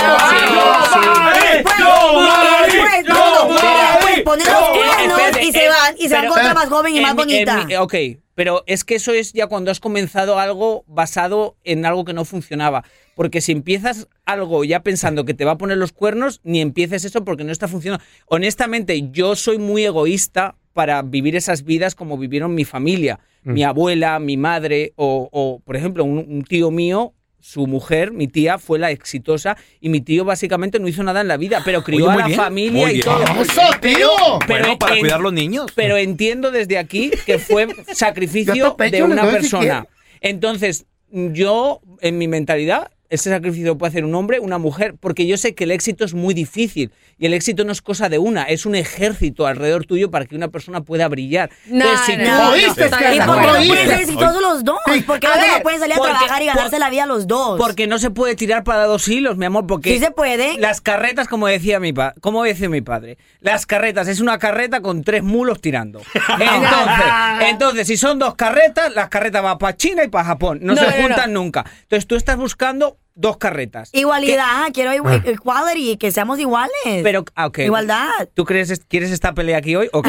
después 3.12 4.22
ponen 4.24 4.46
los 4.46 4.68
cuernos 4.70 5.20
y 5.42 5.52
se 5.52 5.64
eh, 5.64 5.68
van, 5.68 5.94
y 5.98 6.08
se 6.08 6.14
van 6.14 6.26
con 6.26 6.38
otra 6.40 6.54
más 6.54 6.66
joven 6.68 6.96
y 6.96 7.00
más 7.00 7.14
mi- 7.14 7.22
bonita. 7.22 7.64
mi- 7.64 7.76
ok, 7.76 7.94
pero 8.34 8.64
es 8.66 8.84
que 8.84 8.96
eso 8.96 9.12
es 9.12 9.32
ya 9.32 9.46
cuando 9.46 9.70
has 9.70 9.80
comenzado 9.80 10.38
algo 10.38 10.84
basado 10.86 11.56
en 11.64 11.86
algo 11.86 12.04
que 12.04 12.12
no 12.12 12.24
funcionaba. 12.24 12.84
Porque 13.14 13.40
si 13.40 13.52
empiezas 13.52 14.08
algo 14.24 14.64
ya 14.64 14.82
pensando 14.82 15.24
que 15.24 15.34
te 15.34 15.44
va 15.44 15.52
a 15.52 15.58
poner 15.58 15.78
los 15.78 15.92
cuernos, 15.92 16.40
ni 16.42 16.60
empieces 16.60 17.04
eso 17.04 17.24
porque 17.24 17.44
no 17.44 17.52
está 17.52 17.68
funcionando. 17.68 18.04
Honestamente, 18.26 19.10
yo 19.10 19.36
soy 19.36 19.58
muy 19.58 19.84
egoísta 19.84 20.56
para 20.72 21.00
vivir 21.02 21.36
esas 21.36 21.64
vidas 21.64 21.94
como 21.94 22.18
vivieron 22.18 22.54
mi 22.54 22.64
familia, 22.64 23.20
mi 23.44 23.62
abuela, 23.62 24.18
mi 24.18 24.36
madre, 24.36 24.92
o, 24.96 25.28
o, 25.30 25.60
por 25.60 25.76
ejemplo, 25.76 26.02
un, 26.04 26.18
un 26.18 26.42
tío 26.44 26.70
mío. 26.70 27.12
Su 27.46 27.66
mujer, 27.66 28.10
mi 28.10 28.26
tía, 28.26 28.56
fue 28.56 28.78
la 28.78 28.90
exitosa 28.90 29.54
y 29.78 29.90
mi 29.90 30.00
tío 30.00 30.24
básicamente 30.24 30.78
no 30.80 30.88
hizo 30.88 31.02
nada 31.02 31.20
en 31.20 31.28
la 31.28 31.36
vida, 31.36 31.60
pero 31.62 31.84
crió 31.84 32.06
Oye, 32.06 32.14
a 32.14 32.16
la 32.16 32.26
bien, 32.28 32.38
familia 32.38 32.80
muy 32.86 32.90
y 32.90 32.94
bien. 32.94 33.04
todo. 33.04 33.22
¡Eso, 33.22 33.60
tío! 33.82 34.08
Pero 34.46 34.60
bueno, 34.64 34.78
para 34.78 34.94
en- 34.94 35.00
cuidar 35.00 35.20
los 35.20 35.32
niños. 35.34 35.66
Pero 35.74 35.98
entiendo 35.98 36.50
desde 36.50 36.78
aquí 36.78 37.10
que 37.26 37.38
fue 37.38 37.68
sacrificio 37.92 38.74
de 38.90 39.02
una 39.02 39.30
persona. 39.30 39.86
Entonces, 40.22 40.86
yo, 41.10 41.82
en 42.00 42.16
mi 42.16 42.28
mentalidad, 42.28 42.90
ese 43.10 43.30
sacrificio 43.30 43.66
lo 43.68 43.78
puede 43.78 43.90
hacer 43.90 44.04
un 44.04 44.14
hombre, 44.14 44.40
una 44.40 44.58
mujer, 44.58 44.94
porque 44.98 45.26
yo 45.26 45.36
sé 45.36 45.54
que 45.54 45.64
el 45.64 45.70
éxito 45.70 46.04
es 46.04 46.14
muy 46.14 46.34
difícil 46.34 46.90
y 47.18 47.26
el 47.26 47.34
éxito 47.34 47.64
no 47.64 47.70
es 47.72 47.80
cosa 47.82 48.08
de 48.08 48.18
una, 48.18 48.44
es 48.44 48.66
un 48.66 48.74
ejército 48.74 49.46
alrededor 49.46 49.84
tuyo 49.86 50.10
para 50.10 50.24
que 50.26 50.34
una 50.34 50.48
persona 50.48 50.80
pueda 50.80 51.06
brillar. 51.08 51.50
No, 51.66 51.84
Entonces, 51.84 52.06
si 52.06 52.16
no, 52.16 52.24
no, 52.44 52.50
¿Oíste, 52.50 52.84
estoy 52.86 52.98
que 52.98 53.08
de 53.10 53.16
¿Y 53.16 53.20
por 53.20 53.40
qué 53.40 53.46
no 53.46 53.52
pueden 53.68 53.88
ser 53.88 54.00
exitosos 54.00 54.42
los 54.42 54.64
dos? 54.64 54.78
¿Por 55.06 55.20
qué 55.20 55.26
no 55.28 55.62
pueden 55.62 55.80
salir 55.80 55.94
a 55.94 55.98
porque- 55.98 56.12
trabajar 56.12 56.42
y 56.42 56.46
ganarse 56.46 56.70
por- 56.70 56.80
la 56.80 56.90
vida 56.90 57.06
los 57.06 57.26
dos? 57.26 57.58
Porque 57.58 57.86
no 57.86 57.98
se 57.98 58.10
puede 58.10 58.34
tirar 58.36 58.64
para 58.64 58.84
dos 58.86 59.06
hilos, 59.06 59.36
mi 59.36 59.44
amor, 59.46 59.66
porque 59.66 59.92
Sí 59.92 59.98
se 60.00 60.10
puede. 60.10 60.58
las 60.58 60.80
carretas, 60.80 61.28
como 61.28 61.46
decía 61.46 61.78
mi 61.80 61.92
pa 61.92 62.14
como 62.20 62.42
decía 62.42 62.68
mi 62.68 62.80
padre, 62.80 63.18
las 63.40 63.66
carretas 63.66 64.08
es 64.08 64.20
una 64.20 64.38
carreta 64.38 64.80
con 64.80 65.04
tres 65.04 65.22
mulos 65.22 65.60
tirando. 65.60 66.00
Entonces, 66.40 67.48
entonces 67.48 67.86
si 67.86 67.96
son 67.96 68.18
dos 68.18 68.34
carretas, 68.34 68.92
las 68.94 69.08
carretas 69.08 69.42
van 69.42 69.58
para 69.58 69.76
China 69.76 70.04
y 70.04 70.08
para 70.08 70.24
Japón, 70.24 70.58
no, 70.62 70.74
No, 70.74 70.80
se 70.80 70.86
no, 70.88 70.96
no. 70.96 71.02
juntan 71.02 71.32
nunca. 71.32 71.64
Entonces 71.82 72.06
tú 72.06 72.16
estás 72.16 72.36
buscando 72.36 72.96
dos 73.14 73.36
carretas. 73.38 73.90
Igualdad, 73.92 74.68
quiero 74.72 74.92
igual- 74.94 75.22
equality, 75.24 75.96
que 75.96 76.10
seamos 76.10 76.38
iguales. 76.38 76.72
Pero, 77.02 77.24
ah, 77.34 77.46
ok. 77.46 77.58
Igualdad. 77.58 78.08
¿Tú 78.34 78.44
crees, 78.44 78.82
quieres 78.88 79.10
esta 79.10 79.32
pelea 79.34 79.58
aquí 79.58 79.76
hoy? 79.76 79.88
Ok. 79.92 80.08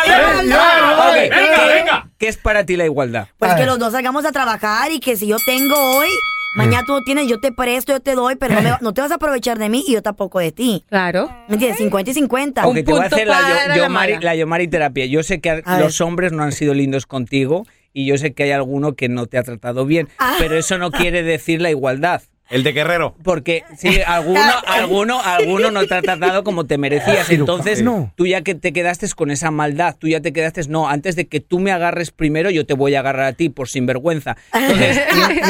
Ok, 0.00 1.14
¿qué- 1.14 1.84
¿Qué 2.18 2.28
es 2.28 2.36
para 2.36 2.64
ti 2.66 2.76
la 2.76 2.84
igualdad? 2.84 3.28
Pues 3.38 3.52
que 3.52 3.60
ver. 3.60 3.66
los 3.68 3.78
dos 3.78 3.92
salgamos 3.92 4.24
a 4.26 4.32
trabajar 4.32 4.92
y 4.92 5.00
que 5.00 5.16
si 5.16 5.26
yo 5.26 5.36
tengo 5.46 5.74
hoy, 5.96 6.08
mañana 6.54 6.84
tú 6.86 6.92
no 6.92 7.02
tienes, 7.02 7.26
yo 7.28 7.40
te 7.40 7.50
presto, 7.50 7.92
yo 7.92 8.00
te 8.00 8.14
doy, 8.14 8.36
pero 8.36 8.54
no, 8.56 8.60
me 8.62 8.70
no 8.80 8.92
te 8.92 9.00
vas 9.00 9.10
a 9.10 9.14
aprovechar 9.14 9.58
de 9.58 9.68
mí 9.70 9.82
y 9.86 9.94
yo 9.94 10.02
tampoco 10.02 10.38
de 10.38 10.52
ti. 10.52 10.84
Claro. 10.90 11.30
¿Me 11.48 11.54
entiendes? 11.54 11.78
50 11.78 12.10
y 12.10 12.14
50. 12.14 12.66
Ok, 12.66 12.74
te 12.74 12.82
voy 12.82 12.98
a 12.98 13.02
punto 13.02 13.16
hacer 13.16 13.26
la, 13.28 13.38
para 13.38 13.74
yo- 13.76 13.82
la 13.82 13.88
mala. 13.88 14.18
la 14.20 14.34
Yomari 14.34 14.68
terapia. 14.68 15.06
Yo 15.06 15.22
sé 15.22 15.40
que 15.40 15.62
A 15.64 15.80
los 15.80 16.00
hombres 16.02 16.32
no 16.32 16.42
han 16.42 16.52
sido 16.52 16.74
lindos 16.74 17.06
contigo 17.06 17.64
y 17.92 18.06
yo 18.06 18.16
sé 18.18 18.32
que 18.32 18.44
hay 18.44 18.50
alguno 18.52 18.94
que 18.94 19.08
no 19.08 19.26
te 19.26 19.38
ha 19.38 19.42
tratado 19.42 19.84
bien, 19.86 20.08
Ah. 20.18 20.36
pero 20.38 20.56
eso 20.58 20.78
no 20.78 20.90
quiere 20.90 21.22
decir 21.22 21.60
la 21.60 21.70
igualdad. 21.70 22.22
El 22.48 22.64
de 22.64 22.72
Guerrero. 22.72 23.14
Porque 23.22 23.62
si 23.78 24.00
alguno, 24.02 24.40
alguno, 24.66 25.20
alguno 25.22 25.70
no 25.70 25.86
te 25.86 25.94
ha 25.94 26.02
tratado 26.02 26.42
como 26.42 26.66
te 26.66 26.78
merecías. 26.78 27.30
Entonces, 27.30 27.80
no. 27.80 28.12
tú 28.16 28.26
ya 28.26 28.42
que 28.42 28.56
te 28.56 28.72
quedaste 28.72 29.08
con 29.14 29.30
esa 29.30 29.52
maldad, 29.52 29.94
tú 29.96 30.08
ya 30.08 30.20
te 30.20 30.32
quedaste, 30.32 30.62
no, 30.68 30.88
antes 30.88 31.14
de 31.14 31.28
que 31.28 31.38
tú 31.38 31.60
me 31.60 31.70
agarres 31.70 32.10
primero, 32.10 32.50
yo 32.50 32.66
te 32.66 32.74
voy 32.74 32.96
a 32.96 33.00
agarrar 33.00 33.26
a 33.26 33.32
ti 33.34 33.50
por 33.50 33.68
sinvergüenza. 33.68 34.36
Entonces, 34.52 34.98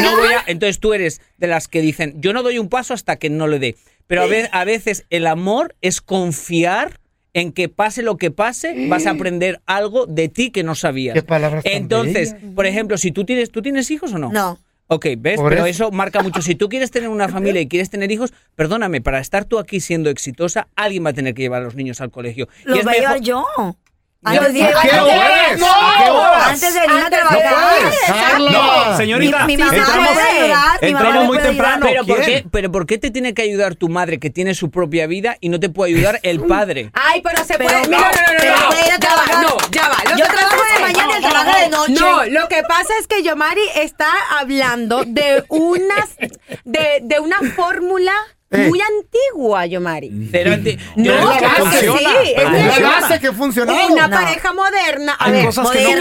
no 0.02 0.16
voy 0.16 0.28
a- 0.34 0.44
entonces 0.46 0.78
tú 0.78 0.92
eres 0.92 1.22
de 1.38 1.46
las 1.46 1.68
que 1.68 1.80
dicen, 1.80 2.20
yo 2.20 2.34
no 2.34 2.42
doy 2.42 2.58
un 2.58 2.68
paso 2.68 2.92
hasta 2.92 3.16
que 3.16 3.30
no 3.30 3.46
le 3.46 3.58
dé. 3.58 3.76
Pero 4.06 4.22
a, 4.22 4.26
ve- 4.26 4.50
a 4.52 4.64
veces 4.64 5.06
el 5.08 5.26
amor 5.26 5.74
es 5.80 6.02
confiar 6.02 7.00
en 7.34 7.52
que 7.52 7.68
pase 7.68 8.02
lo 8.02 8.16
que 8.16 8.30
pase, 8.30 8.88
vas 8.88 9.06
a 9.06 9.10
aprender 9.10 9.60
algo 9.66 10.06
de 10.06 10.28
ti 10.28 10.50
que 10.50 10.62
no 10.62 10.74
sabías. 10.74 11.14
Qué 11.14 11.22
palabras 11.22 11.62
tan 11.64 11.72
Entonces, 11.72 12.34
bellas. 12.34 12.54
por 12.54 12.66
ejemplo, 12.66 12.98
si 12.98 13.12
tú 13.12 13.24
tienes, 13.24 13.50
¿tú 13.50 13.62
tienes 13.62 13.90
hijos 13.90 14.12
o 14.12 14.18
no? 14.18 14.30
No. 14.32 14.58
Ok, 14.92 15.06
¿ves? 15.18 15.36
Por 15.36 15.50
Pero 15.50 15.66
eso. 15.66 15.84
eso 15.84 15.92
marca 15.92 16.20
mucho. 16.22 16.42
Si 16.42 16.56
tú 16.56 16.68
quieres 16.68 16.90
tener 16.90 17.08
una 17.08 17.28
familia 17.54 17.60
y 17.60 17.68
quieres 17.68 17.90
tener 17.90 18.10
hijos, 18.10 18.32
perdóname, 18.56 19.00
para 19.00 19.20
estar 19.20 19.44
tú 19.44 19.58
aquí 19.60 19.78
siendo 19.78 20.10
exitosa, 20.10 20.66
alguien 20.74 21.04
va 21.06 21.10
a 21.10 21.12
tener 21.12 21.32
que 21.34 21.42
llevar 21.42 21.62
a 21.62 21.64
los 21.66 21.76
niños 21.76 22.00
al 22.00 22.10
colegio. 22.10 22.48
Y 22.64 22.68
Los 22.70 22.78
es 22.80 22.84
voy 22.84 22.94
a 22.94 22.98
llevar 22.98 23.20
mejor- 23.20 23.46
yo. 23.56 23.76
Antes 24.22 24.52
de, 24.52 24.62
¿A 24.64 24.82
qué 24.82 25.00
horas? 25.00 25.62
¿A 25.62 26.04
qué 26.04 26.10
horas? 26.10 26.46
antes 26.48 26.74
de 26.74 26.84
irme 26.84 27.00
a 27.00 27.04
Antes 27.06 27.10
de- 27.10 27.26
trabajar. 27.26 28.40
No, 28.40 28.96
señorita. 28.98 29.46
Mi, 29.46 29.56
mi 29.56 29.62
mamá 29.62 29.76
entramos, 29.76 30.08
me 30.08 30.12
puede 30.14 30.28
ayudar, 30.28 30.78
mi 30.82 30.92
mamá 30.92 31.06
entramos 31.06 31.26
muy 31.26 31.36
puede 31.38 31.48
ayudar. 31.48 31.66
temprano. 31.80 31.86
Pero 31.86 32.04
¿por, 32.04 32.20
qué, 32.26 32.44
pero 32.52 32.72
¿por 32.72 32.86
qué 32.86 32.98
te 32.98 33.10
tiene 33.10 33.32
que 33.32 33.42
ayudar 33.42 33.76
tu 33.76 33.88
madre 33.88 34.18
que 34.18 34.28
tiene 34.28 34.54
su 34.54 34.70
propia 34.70 35.06
vida 35.06 35.38
y 35.40 35.48
no 35.48 35.58
te 35.58 35.70
puede 35.70 35.94
ayudar 35.94 36.20
el 36.22 36.40
padre? 36.42 36.90
Ay, 36.92 37.22
pero 37.22 37.42
se 37.44 37.54
Pero 37.56 37.70
puede. 37.70 37.82
no, 37.88 37.96
Mira, 37.96 37.98
no, 37.98 38.04
no, 38.04 38.10
no, 38.10 38.38
pero 38.38 38.56
no, 38.60 38.66
puede 38.68 38.86
ir 38.86 38.92
a 38.92 38.98
ya 38.98 39.08
va, 39.16 39.24
trabajar. 39.24 39.42
no, 39.42 39.56
ya 39.70 39.88
va. 39.88 39.96
Lo 40.10 40.16
Yo 40.18 40.24
que 40.26 40.32
trabajo 40.36 40.56
pasa 40.56 40.64
de 40.64 40.70
es 40.70 40.74
que- 40.76 40.80
mañana 40.98 41.12
y 41.12 41.16
él 41.16 41.22
trabaja 41.30 41.58
de 41.60 41.68
noche. 41.70 41.92
No, 41.92 42.24
lo 42.26 42.48
que 42.48 42.62
pasa 42.64 42.92
es 43.00 43.06
que 43.06 43.22
Yomari 43.22 43.62
está 43.76 44.10
hablando 44.38 45.04
de 45.06 45.44
unas, 45.48 46.16
de, 46.64 46.98
de 47.02 47.20
una 47.20 47.38
fórmula 47.56 48.12
Eh. 48.52 48.66
muy 48.68 48.80
antigua, 48.80 49.64
Yomari. 49.66 50.10
Pero 50.32 50.52
anti- 50.54 50.76
No, 50.96 51.12
es 51.12 51.24
la 51.24 51.38
que 51.38 51.62
funciona. 51.62 51.98
Sí, 52.24 52.34
es 52.36 52.82
base 52.82 53.20
que. 53.20 53.92
Una 53.92 54.08
No. 54.08 54.16
pareja 54.16 54.52
moderna. 54.52 55.16
A 55.18 55.26
Hay 55.26 55.32
ver, 55.32 55.44
cosas 55.46 55.70
que 55.70 55.94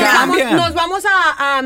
no. 0.46 0.52
Nos 0.58 0.74
vamos 0.74 1.04
a, 1.06 1.60
a, 1.60 1.62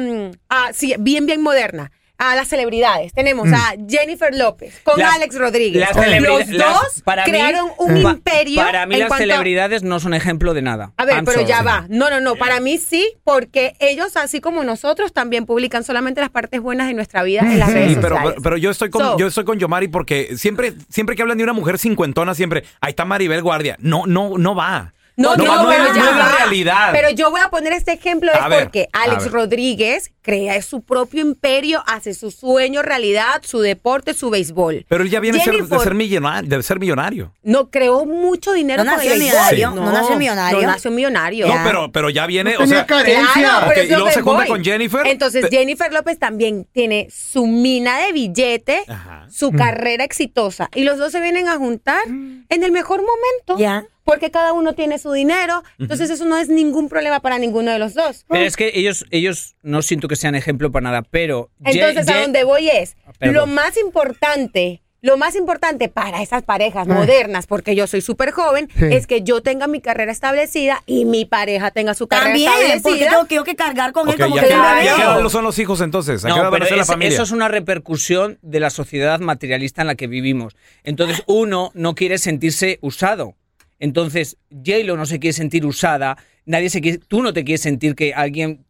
a- 0.50 0.74
sí, 0.74 0.94
bien, 1.00 1.26
bien 1.26 1.42
moderna. 1.42 1.92
A 2.32 2.36
las 2.36 2.48
celebridades. 2.48 3.12
Tenemos 3.14 3.52
a 3.52 3.74
Jennifer 3.90 4.34
López 4.34 4.80
con 4.84 4.98
Las- 5.00 5.16
Alex 5.16 5.36
Rodríguez. 5.38 5.82
las 5.82 5.96
Los 6.22 6.48
dos 6.48 6.58
las- 6.58 7.02
para 7.04 7.26
mí- 7.26 7.32
crearon 7.32 7.70
un 7.78 8.02
pa- 8.04 8.12
imperio. 8.12 8.62
Para 8.62 8.86
mí 8.86 8.96
en 8.96 9.00
las 9.02 9.08
cuanto 9.10 9.24
celebridades 9.24 9.84
no 9.84 10.00
son 10.00 10.14
ejemplo 10.14 10.54
de 10.54 10.62
nada. 10.62 10.94
A 10.98 11.06
ver, 11.06 11.16
I'm 11.16 11.26
pero 11.26 11.42
ya 11.42 11.62
va. 11.64 11.86
No, 11.90 12.10
no, 12.10 12.22
no. 12.22 12.36
Para 12.36 12.60
mí 12.60 12.78
sí, 12.78 13.08
porque 13.24 13.76
ellos, 13.80 14.16
así 14.18 14.40
como 14.42 14.64
nosotros, 14.64 15.12
también 15.14 15.46
publican 15.46 15.84
solamente 15.84 16.22
las 16.22 16.30
partes 16.30 16.62
buenas 16.62 16.88
de 16.88 16.94
nuestra 16.94 17.24
vida 17.24 17.42
en 17.42 17.60
las 17.60 17.74
redes 17.74 17.90
Sí, 17.90 17.96
pero, 17.96 18.10
sociales. 18.16 18.32
pero, 18.36 18.42
pero 18.44 18.58
yo 18.58 18.72
estoy 18.72 18.90
con 18.90 19.02
So- 19.02 19.18
yo 19.18 19.28
estoy 19.28 19.44
con 19.44 19.60
Yomari 19.60 19.88
porque 19.88 20.38
siempre 20.38 20.74
siempre 20.90 21.16
que 21.16 21.22
hablan 21.22 21.38
de 21.38 21.44
una 21.44 21.54
mujer 21.54 21.78
cincuentona 21.78 22.34
siempre 22.36 22.64
ahí 22.82 22.92
está 22.92 23.06
Maribel 23.06 23.42
Guardia. 23.42 23.76
No 23.80 24.04
no 24.06 24.38
no 24.38 24.56
va. 24.56 24.93
No, 25.16 25.36
no, 25.36 25.46
no, 25.46 25.70
pero 25.70 25.84
es, 25.84 25.90
no 25.90 25.96
ya 25.96 26.10
es 26.10 26.16
la 26.18 26.30
realidad. 26.38 26.90
Pero 26.92 27.10
yo 27.12 27.30
voy 27.30 27.42
a 27.42 27.50
poner 27.50 27.74
este 27.74 27.92
ejemplo 27.94 28.32
es 28.34 28.50
ver, 28.50 28.64
porque 28.64 28.88
Alex. 28.94 29.32
Rodríguez 29.32 30.12
crea 30.24 30.60
su 30.62 30.82
propio 30.82 31.22
imperio, 31.22 31.84
hace 31.86 32.14
su 32.14 32.32
sueño 32.32 32.82
realidad, 32.82 33.42
su 33.44 33.60
deporte, 33.60 34.14
su 34.14 34.30
béisbol. 34.30 34.86
Pero 34.90 35.04
él 35.04 35.10
ya 35.10 35.20
viene 35.20 35.38
de 35.38 35.44
ser, 35.44 35.54
de 35.54 35.58
Jennifer 35.60 35.80
ser 35.82 35.94
millonario, 35.94 36.50
de 36.58 36.64
ser 36.64 36.80
millonario. 36.80 37.34
No 37.44 37.70
creó 37.70 38.06
mucho 38.06 38.54
dinero 38.54 38.84
No 38.84 38.90
con 38.92 38.98
nació 38.98 39.14
el 39.14 39.20
millonario, 39.20 39.68
béisbol. 39.72 39.86
no 39.86 39.92
nació 39.92 40.16
millonario. 40.18 40.62
No 40.62 40.68
nació 40.68 40.92
millonario. 40.92 41.48
No, 41.48 41.54
pero 41.64 41.92
pero 41.92 42.10
ya 42.10 42.26
viene, 42.26 42.54
No 42.58 42.64
o 42.64 42.68
sea, 42.68 42.86
carencia. 42.86 43.28
Claro, 43.34 43.68
Ok, 43.68 43.72
pero 43.74 43.82
es 43.82 43.88
y 43.88 43.92
lo 43.92 43.98
luego 44.00 44.12
se 44.14 44.22
junta 44.22 44.46
con 44.48 44.64
Jennifer. 44.64 45.06
Entonces, 45.08 45.50
Te- 45.50 45.56
Jennifer 45.58 45.94
López 45.94 46.18
también 46.18 46.66
tiene 46.72 47.08
su 47.12 47.46
mina 47.46 48.00
de 48.00 48.12
billete, 48.14 48.84
Ajá. 48.88 49.28
su 49.30 49.52
carrera 49.52 50.04
exitosa. 50.04 50.70
Y 50.74 50.84
los 50.86 50.98
dos 50.98 51.12
se 51.12 51.20
vienen 51.20 51.48
a 51.50 51.58
juntar 51.58 52.02
en 52.08 52.64
el 52.64 52.72
mejor 52.72 53.02
momento. 53.02 53.58
Ya. 53.62 53.86
Porque 54.04 54.32
cada 54.32 54.54
uno 54.54 54.74
tiene 54.74 55.00
su 55.00 55.12
dinero. 55.14 55.64
Entonces, 55.80 56.10
eso 56.10 56.26
no 56.26 56.38
es 56.38 56.50
ningún 56.50 56.90
problema 56.90 57.20
para 57.22 57.38
ninguno 57.40 57.72
de 57.72 57.80
los 57.80 57.94
dos. 57.94 58.26
Pero 58.28 58.44
es 58.44 58.58
que 58.58 58.72
ellos, 58.76 59.06
ellos 59.12 59.56
no 59.64 59.82
siento 59.82 60.08
que 60.08 60.16
sean 60.16 60.36
ejemplo 60.36 60.72
para 60.72 60.84
nada, 60.84 61.02
pero... 61.04 61.50
Ye- 61.60 61.80
Entonces, 61.80 62.14
a 62.14 62.22
donde 62.22 62.44
voy 62.44 62.70
es, 62.70 62.96
Perdón. 63.20 63.36
lo 63.36 63.48
más 63.48 63.78
importante, 63.78 64.82
lo 65.02 65.18
más 65.18 65.36
importante 65.36 65.88
para 65.90 66.22
esas 66.22 66.44
parejas 66.44 66.88
Ah. 66.90 66.94
modernas, 66.94 67.48
porque 67.48 67.76
yo 67.76 67.88
soy 67.88 68.02
súper 68.02 68.32
joven, 68.32 68.70
Sí. 68.78 68.86
es 68.92 69.08
que 69.08 69.22
yo 69.22 69.42
tenga 69.42 69.68
mi 69.68 69.80
carrera 69.82 70.12
establecida 70.12 70.82
y 70.86 71.06
mi 71.06 71.24
pareja 71.26 71.72
tenga 71.72 71.94
su 71.94 72.08
carrera 72.08 72.30
También, 72.32 72.52
porque 72.52 72.74
establecida. 72.76 73.10
tengo 73.10 73.26
que, 73.28 73.36
yo 73.36 73.44
que 73.46 73.56
cargar 73.56 73.92
con 73.94 74.08
Ok, 74.08 74.16
él 74.16 74.22
como 74.22 74.36
¿y 74.36 74.40
a 74.40 74.44
que 74.44 75.30
son 75.30 75.44
los 75.46 75.60
hijos 75.60 75.80
entonces? 75.82 76.24
¿A 76.26 76.30
No, 76.30 76.50
pero 76.52 76.66
ser 76.66 76.76
la 76.78 76.84
es- 76.84 76.88
familia? 76.88 77.14
eso 77.14 77.24
es 77.24 77.32
una 77.32 77.48
repercusión 77.48 78.38
de 78.42 78.60
la 78.60 78.70
sociedad 78.70 79.20
materialista 79.22 79.82
en 79.82 79.88
la 79.88 79.96
que 79.96 80.08
vivimos. 80.08 80.56
Entonces, 80.84 81.24
uno 81.28 81.72
no 81.74 81.96
quiere 81.96 82.18
sentirse 82.18 82.80
usado. 82.82 83.36
Entonces, 83.84 84.38
J-Lo 84.50 84.96
no 84.96 85.06
se 85.06 85.20
quiere 85.20 85.34
sentir 85.34 85.66
usada, 85.66 86.18
nadie 86.46 86.70
se 86.70 86.80
quiere, 86.80 87.00
tú 87.00 87.22
no 87.22 87.34
te 87.34 87.44
quieres 87.44 87.60
sentir 87.60 87.96
que 87.96 88.14
alguien 88.14 88.64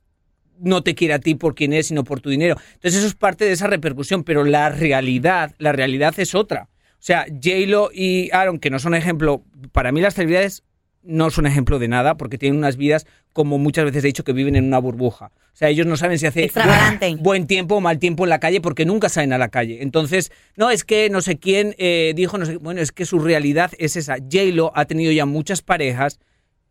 no 0.57 0.81
te 0.81 0.95
quiere 0.95 1.13
a 1.13 1.19
ti 1.19 1.35
por 1.35 1.53
quien 1.53 1.71
eres, 1.71 1.85
sino 1.85 2.03
por 2.03 2.19
tu 2.19 2.31
dinero. 2.31 2.55
Entonces, 2.73 2.95
eso 2.95 3.05
es 3.05 3.13
parte 3.13 3.45
de 3.45 3.51
esa 3.51 3.67
repercusión, 3.67 4.23
pero 4.23 4.43
la 4.43 4.69
realidad, 4.69 5.53
la 5.59 5.71
realidad 5.71 6.15
es 6.17 6.33
otra. 6.33 6.67
O 6.93 7.05
sea, 7.05 7.27
J-Lo 7.27 7.91
y 7.93 8.31
Aaron, 8.31 8.57
que 8.57 8.71
no 8.71 8.79
son 8.79 8.95
ejemplo, 8.95 9.43
para 9.71 9.91
mí 9.91 10.01
las 10.01 10.15
celebridades 10.15 10.63
no 11.03 11.29
son 11.29 11.45
ejemplo 11.45 11.79
de 11.79 11.87
nada 11.87 12.15
porque 12.15 12.37
tienen 12.37 12.57
unas 12.57 12.77
vidas, 12.77 13.05
como 13.33 13.57
muchas 13.57 13.85
veces 13.85 14.03
he 14.03 14.07
dicho, 14.07 14.23
que 14.23 14.33
viven 14.33 14.55
en 14.55 14.65
una 14.65 14.79
burbuja. 14.79 15.31
O 15.53 15.55
sea, 15.55 15.69
ellos 15.69 15.85
no 15.85 15.97
saben 15.97 16.17
si 16.17 16.25
hace 16.25 16.51
buen 17.19 17.47
tiempo 17.47 17.75
o 17.75 17.81
mal 17.81 17.99
tiempo 17.99 18.23
en 18.23 18.29
la 18.29 18.39
calle 18.39 18.61
porque 18.61 18.85
nunca 18.85 19.09
salen 19.09 19.33
a 19.33 19.37
la 19.37 19.49
calle. 19.49 19.83
Entonces, 19.83 20.31
no, 20.55 20.71
es 20.71 20.83
que 20.83 21.09
no 21.09 21.21
sé 21.21 21.37
quién 21.37 21.75
eh, 21.77 22.13
dijo, 22.15 22.37
no 22.37 22.45
sé, 22.45 22.57
bueno, 22.57 22.81
es 22.81 22.91
que 22.91 23.05
su 23.05 23.19
realidad 23.19 23.71
es 23.77 23.95
esa. 23.95 24.15
J-Lo 24.15 24.71
ha 24.75 24.85
tenido 24.85 25.11
ya 25.11 25.25
muchas 25.25 25.61
parejas 25.61 26.19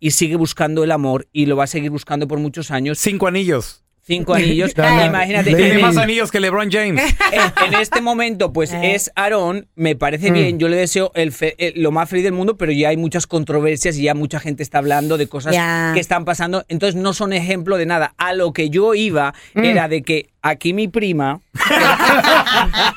y 0.00 0.12
sigue 0.12 0.36
buscando 0.36 0.82
el 0.82 0.90
amor 0.90 1.28
y 1.32 1.46
lo 1.46 1.56
va 1.56 1.64
a 1.64 1.68
seguir 1.68 1.90
buscando 1.90 2.26
por 2.26 2.38
muchos 2.40 2.70
años. 2.70 2.98
Cinco 2.98 3.28
anillos. 3.28 3.81
Cinco 4.04 4.34
anillos. 4.34 4.74
Dale, 4.76 5.06
Imagínate. 5.06 5.54
Tiene 5.54 5.74
en- 5.74 5.80
más 5.80 5.96
anillos 5.96 6.30
que 6.32 6.40
LeBron 6.40 6.70
James. 6.72 7.02
en, 7.32 7.72
en 7.74 7.80
este 7.80 8.00
momento, 8.00 8.52
pues 8.52 8.72
es 8.82 9.12
Aarón, 9.14 9.68
me 9.76 9.94
parece 9.94 10.30
bien, 10.32 10.58
yo 10.58 10.68
le 10.68 10.76
deseo 10.76 11.12
el 11.14 11.30
fe- 11.32 11.54
el- 11.58 11.80
lo 11.82 11.92
más 11.92 12.08
feliz 12.10 12.24
del 12.24 12.32
mundo, 12.32 12.56
pero 12.56 12.72
ya 12.72 12.88
hay 12.88 12.96
muchas 12.96 13.26
controversias 13.28 13.96
y 13.96 14.02
ya 14.02 14.14
mucha 14.14 14.40
gente 14.40 14.62
está 14.64 14.78
hablando 14.78 15.18
de 15.18 15.28
cosas 15.28 15.54
Ya. 15.54 15.92
que 15.94 16.00
están 16.00 16.24
pasando, 16.24 16.64
entonces 16.68 17.00
no 17.00 17.12
son 17.14 17.32
ejemplo 17.32 17.76
de 17.78 17.86
nada. 17.86 18.14
A 18.18 18.32
lo 18.34 18.52
que 18.52 18.70
yo 18.70 18.94
iba 18.94 19.34
era 19.54 19.86
de 19.86 20.02
que 20.02 20.31
aquí 20.42 20.72
mi 20.72 20.88
prima, 20.88 21.40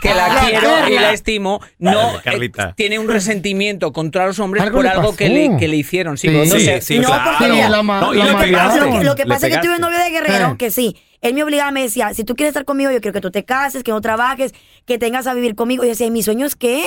que, 0.01 0.07
que 0.09 0.13
la 0.13 0.45
quiero 0.45 0.89
y 0.89 0.93
la 0.99 1.11
estimo, 1.13 1.61
no 1.79 2.19
eh, 2.25 2.51
tiene 2.75 2.99
un 2.99 3.07
resentimiento 3.07 3.93
contra 3.93 4.25
los 4.27 4.39
hombres 4.39 4.63
Algo 4.63 4.77
por 4.77 4.83
le 4.85 4.89
algo 4.91 5.03
pasó. 5.03 5.15
que 5.17 5.29
le, 5.29 5.57
que 5.57 5.67
le 5.67 5.75
hicieron. 5.77 6.17
Sí, 6.17 6.27
Sí. 6.27 6.33
pero 6.33 6.45
no 6.45 6.59
Sí, 6.59 6.65
sé. 6.65 6.81
sí, 6.81 6.99
No, 6.99 7.07
claro. 7.07 7.31
porque 7.37 7.53
mira, 7.53 7.69
la 7.69 7.83
ma- 7.83 8.01
No, 8.01 8.13
y 8.13 8.17
la. 8.17 8.31
Lo 8.77 8.91
que, 8.91 9.03
lo 9.03 9.15
que 9.15 9.25
pasa 9.25 9.47
es 9.47 9.55
que 9.55 9.61
tuve 9.61 9.75
un 9.75 9.81
novio 9.81 9.99
de 9.99 10.09
guerrero 10.09 10.51
Eh. 10.51 10.55
que 10.57 10.71
sí, 10.71 10.97
él 11.21 11.33
me 11.33 11.43
obligaba, 11.43 11.71
me 11.71 11.81
decía, 11.83 12.13
si 12.13 12.23
tú 12.23 12.35
quieres 12.35 12.49
estar 12.51 12.65
conmigo, 12.65 12.91
yo 12.91 13.01
quiero 13.01 13.13
que 13.13 13.21
tú 13.21 13.31
te 13.31 13.43
cases, 13.45 13.83
que 13.83 13.91
no 13.91 14.01
trabajes, 14.01 14.53
que 14.85 14.97
tengas 14.97 15.27
a 15.27 15.33
vivir 15.33 15.55
conmigo. 15.55 15.83
Y 15.83 15.87
yo 15.87 15.91
decía, 15.91 16.07
¿y 16.07 16.11
mis 16.11 16.25
sueños 16.25 16.55
qué? 16.55 16.85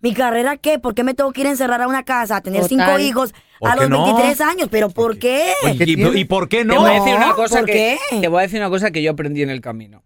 ¿Mi 0.00 0.14
carrera 0.14 0.56
qué? 0.56 0.78
¿Por 0.80 0.94
qué 0.94 1.04
me 1.04 1.14
tengo 1.14 1.30
que 1.32 1.42
ir 1.42 1.46
a 1.46 1.50
encerrar 1.50 1.80
a 1.82 1.86
una 1.88 2.02
casa, 2.04 2.36
a 2.36 2.40
tener 2.40 2.62
Total. 2.62 2.78
cinco 2.86 2.98
hijos 2.98 3.32
¿Por 3.32 3.40
a 3.70 3.74
qué 3.74 3.80
los 3.80 3.90
no? 3.90 4.04
23 4.04 4.40
años? 4.40 4.68
¿Pero 4.70 4.90
por 4.90 5.18
qué? 5.18 5.52
Oye, 5.64 5.78
¿Qué 5.78 6.18
¿y, 6.18 6.24
por 6.24 6.48
qué 6.48 6.58
Te 6.58 6.64
no? 6.64 6.80
voy 6.80 6.90
a 6.90 6.94
decir 6.94 7.14
una 7.14 7.34
cosa 7.34 7.58
¿por 7.58 7.66
que 7.66 7.98
qué? 8.10 8.20
te 8.20 8.28
voy 8.28 8.38
a 8.40 8.42
decir 8.42 8.58
una 8.60 8.70
cosa 8.70 8.90
que 8.90 9.02
yo 9.02 9.10
aprendí 9.12 9.42
en 9.42 9.50
el 9.50 9.60
camino. 9.60 10.02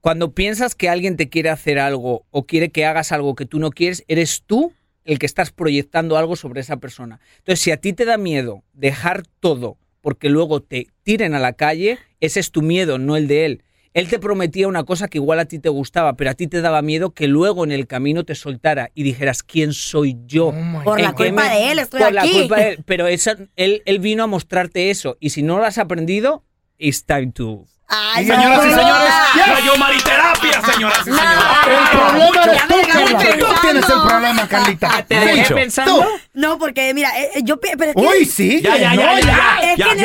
Cuando 0.00 0.32
piensas 0.32 0.74
que 0.74 0.88
alguien 0.88 1.16
te 1.16 1.28
quiere 1.28 1.50
hacer 1.50 1.78
algo 1.78 2.24
o 2.30 2.46
quiere 2.46 2.70
que 2.70 2.86
hagas 2.86 3.12
algo 3.12 3.34
que 3.34 3.44
tú 3.44 3.58
no 3.58 3.70
quieres, 3.70 4.04
eres 4.08 4.42
tú 4.46 4.72
el 5.04 5.18
que 5.18 5.26
estás 5.26 5.50
proyectando 5.50 6.16
algo 6.16 6.36
sobre 6.36 6.60
esa 6.60 6.78
persona. 6.78 7.20
Entonces, 7.38 7.60
si 7.60 7.70
a 7.70 7.76
ti 7.78 7.92
te 7.92 8.04
da 8.04 8.16
miedo 8.16 8.62
dejar 8.72 9.24
todo 9.40 9.76
porque 10.00 10.30
luego 10.30 10.62
te 10.62 10.88
tiren 11.02 11.34
a 11.34 11.38
la 11.38 11.52
calle, 11.52 11.98
ese 12.20 12.40
es 12.40 12.50
tu 12.50 12.62
miedo, 12.62 12.98
no 12.98 13.16
el 13.16 13.26
de 13.28 13.44
él. 13.46 13.64
Él 13.92 14.08
te 14.08 14.20
prometía 14.20 14.68
una 14.68 14.84
cosa 14.84 15.08
que 15.08 15.18
igual 15.18 15.40
a 15.40 15.46
ti 15.46 15.58
te 15.58 15.68
gustaba, 15.68 16.14
pero 16.14 16.30
a 16.30 16.34
ti 16.34 16.46
te 16.46 16.60
daba 16.60 16.80
miedo 16.80 17.10
que 17.12 17.26
luego 17.26 17.64
en 17.64 17.72
el 17.72 17.88
camino 17.88 18.24
te 18.24 18.36
soltara 18.36 18.90
y 18.94 19.02
dijeras, 19.02 19.42
¿quién 19.42 19.72
soy 19.72 20.16
yo? 20.26 20.48
Oh 20.48 20.82
Por 20.84 20.98
¿En 21.00 21.06
la 21.06 21.12
culpa 21.12 21.48
me- 21.48 21.54
de 21.56 21.72
él 21.72 21.78
estoy 21.80 22.00
por 22.00 22.12
la 22.12 22.22
aquí. 22.22 22.32
culpa 22.32 22.56
de 22.60 22.68
él. 22.70 22.78
Pero 22.86 23.08
esa- 23.08 23.36
él, 23.56 23.82
él 23.86 23.98
vino 23.98 24.22
a 24.22 24.26
mostrarte 24.28 24.90
eso. 24.90 25.16
Y 25.18 25.30
si 25.30 25.42
no 25.42 25.58
lo 25.58 25.64
has 25.64 25.78
aprendido, 25.78 26.44
it's 26.78 27.04
time 27.04 27.32
to... 27.32 27.64
Ay, 27.92 28.24
Señoras 28.24 28.64
y 28.66 28.68
no. 28.70 28.76
señores, 28.76 29.14
la 29.48 29.60
Yomariterapia, 29.66 30.62
señoras 30.72 30.98
y 31.00 31.04
señores. 31.04 31.28
El 31.66 32.68
problema 32.70 32.96
eres 33.00 33.10
ya 33.10 33.38
tú, 33.38 33.46
tienes 33.62 33.88
el 33.88 34.00
problema, 34.08 34.48
Carlita. 34.48 35.04
¿Te 35.08 35.14
dejé 35.18 35.54
pensando? 35.54 35.96
Tú. 36.02 36.04
No, 36.34 36.58
porque 36.58 36.94
mira, 36.94 37.10
yo 37.42 37.58
pe- 37.58 37.72
pero 37.76 37.90
es 37.90 37.96
que, 37.96 38.02
Uy, 38.18 38.24
sí. 38.26 38.60
Ya, 38.62 38.76
ya, 38.76 38.94
no, 38.94 39.02
ya, 39.02 39.20
ya. 39.20 39.58
es 39.72 39.76
que 39.76 40.04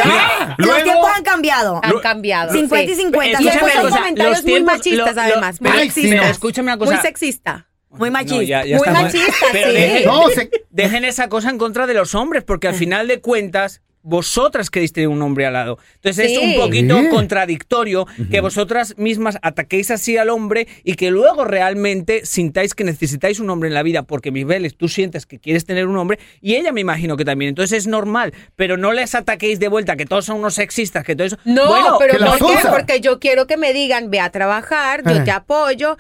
los 0.57 0.67
Luego- 0.67 0.83
tiempos 0.83 1.09
han 1.15 1.23
cambiado. 1.23 1.79
Han 1.83 1.99
cambiado. 1.99 2.53
50 2.53 2.91
y 2.91 2.95
sí. 2.95 3.01
50. 3.03 3.41
Y 3.41 3.47
Escúchame 3.47 3.55
estos 3.55 3.63
una 3.63 3.73
son 3.73 3.81
cosa, 3.89 3.97
comentarios 4.01 4.43
muy 4.45 4.63
machistas, 4.63 5.17
además. 5.17 5.61
Muy. 5.61 5.91
Escúchame 6.25 6.67
una 6.73 6.77
Muy 6.77 6.87
cosa. 6.87 7.01
sexista. 7.03 7.67
Muy 7.91 8.09
machista. 8.11 8.35
No, 8.35 8.41
ya- 8.41 8.65
ya 8.65 8.77
Muy 8.77 8.87
machista, 8.89 9.31
sí. 9.51 9.57
dejen, 9.57 10.05
No, 10.05 10.27
se- 10.29 10.49
dejen 10.69 11.05
esa 11.05 11.29
cosa 11.29 11.49
en 11.49 11.57
contra 11.57 11.87
de 11.87 11.93
los 11.93 12.13
hombres, 12.15 12.43
porque 12.43 12.67
al 12.67 12.75
final 12.75 13.07
de 13.07 13.21
cuentas, 13.21 13.81
vosotras 14.05 14.69
queréis 14.69 14.93
tener 14.93 15.09
un 15.09 15.21
hombre 15.21 15.45
al 15.47 15.53
lado. 15.53 15.79
Entonces 15.95 16.31
es 16.31 16.37
un 16.37 16.55
poquito 16.55 16.99
Sí. 16.99 17.09
contradictorio 17.09 18.05
que 18.29 18.39
vosotras 18.39 18.93
mismas 18.97 19.37
ataquéis 19.41 19.89
así 19.91 20.15
al 20.17 20.29
hombre 20.29 20.67
y 20.83 20.93
que 20.95 21.09
luego 21.11 21.43
realmente 21.43 22.25
sintáis 22.25 22.73
que 22.75 22.83
necesitáis 22.83 23.39
un 23.39 23.49
hombre 23.49 23.67
en 23.67 23.73
la 23.73 23.83
vida, 23.83 24.03
porque 24.03 24.31
Mibeles, 24.31 24.77
tú 24.77 24.87
sientes 24.87 25.25
que 25.25 25.39
quieres 25.39 25.65
tener 25.65 25.87
un 25.87 25.97
hombre 25.97 26.19
y 26.39 26.55
ella 26.55 26.71
me 26.71 26.81
imagino 26.81 27.17
que 27.17 27.25
también. 27.25 27.49
Entonces 27.49 27.79
es 27.79 27.87
normal, 27.87 28.33
pero 28.55 28.77
no 28.77 28.93
les 28.93 29.15
ataquéis 29.15 29.59
de 29.59 29.67
vuelta, 29.67 29.95
que 29.95 30.05
todos 30.05 30.25
son 30.25 30.37
unos 30.37 30.53
sexistas, 30.53 31.03
que 31.03 31.15
todo 31.15 31.25
eso. 31.27 31.37
No, 31.43 31.67
Bueno, 31.67 31.95
pero 31.99 32.13
que 32.13 32.19
las 32.19 32.37
¿por 32.37 32.51
qué? 32.51 32.57
usa. 32.59 32.71
Porque 32.71 33.01
yo 33.01 33.19
quiero 33.19 33.47
que 33.47 33.57
me 33.57 33.73
digan, 33.73 34.11
ve 34.11 34.19
a 34.19 34.29
trabajar, 34.29 35.01
yo 35.03 35.15
Eh. 35.17 35.21
te 35.25 35.31
apoyo. 35.31 35.97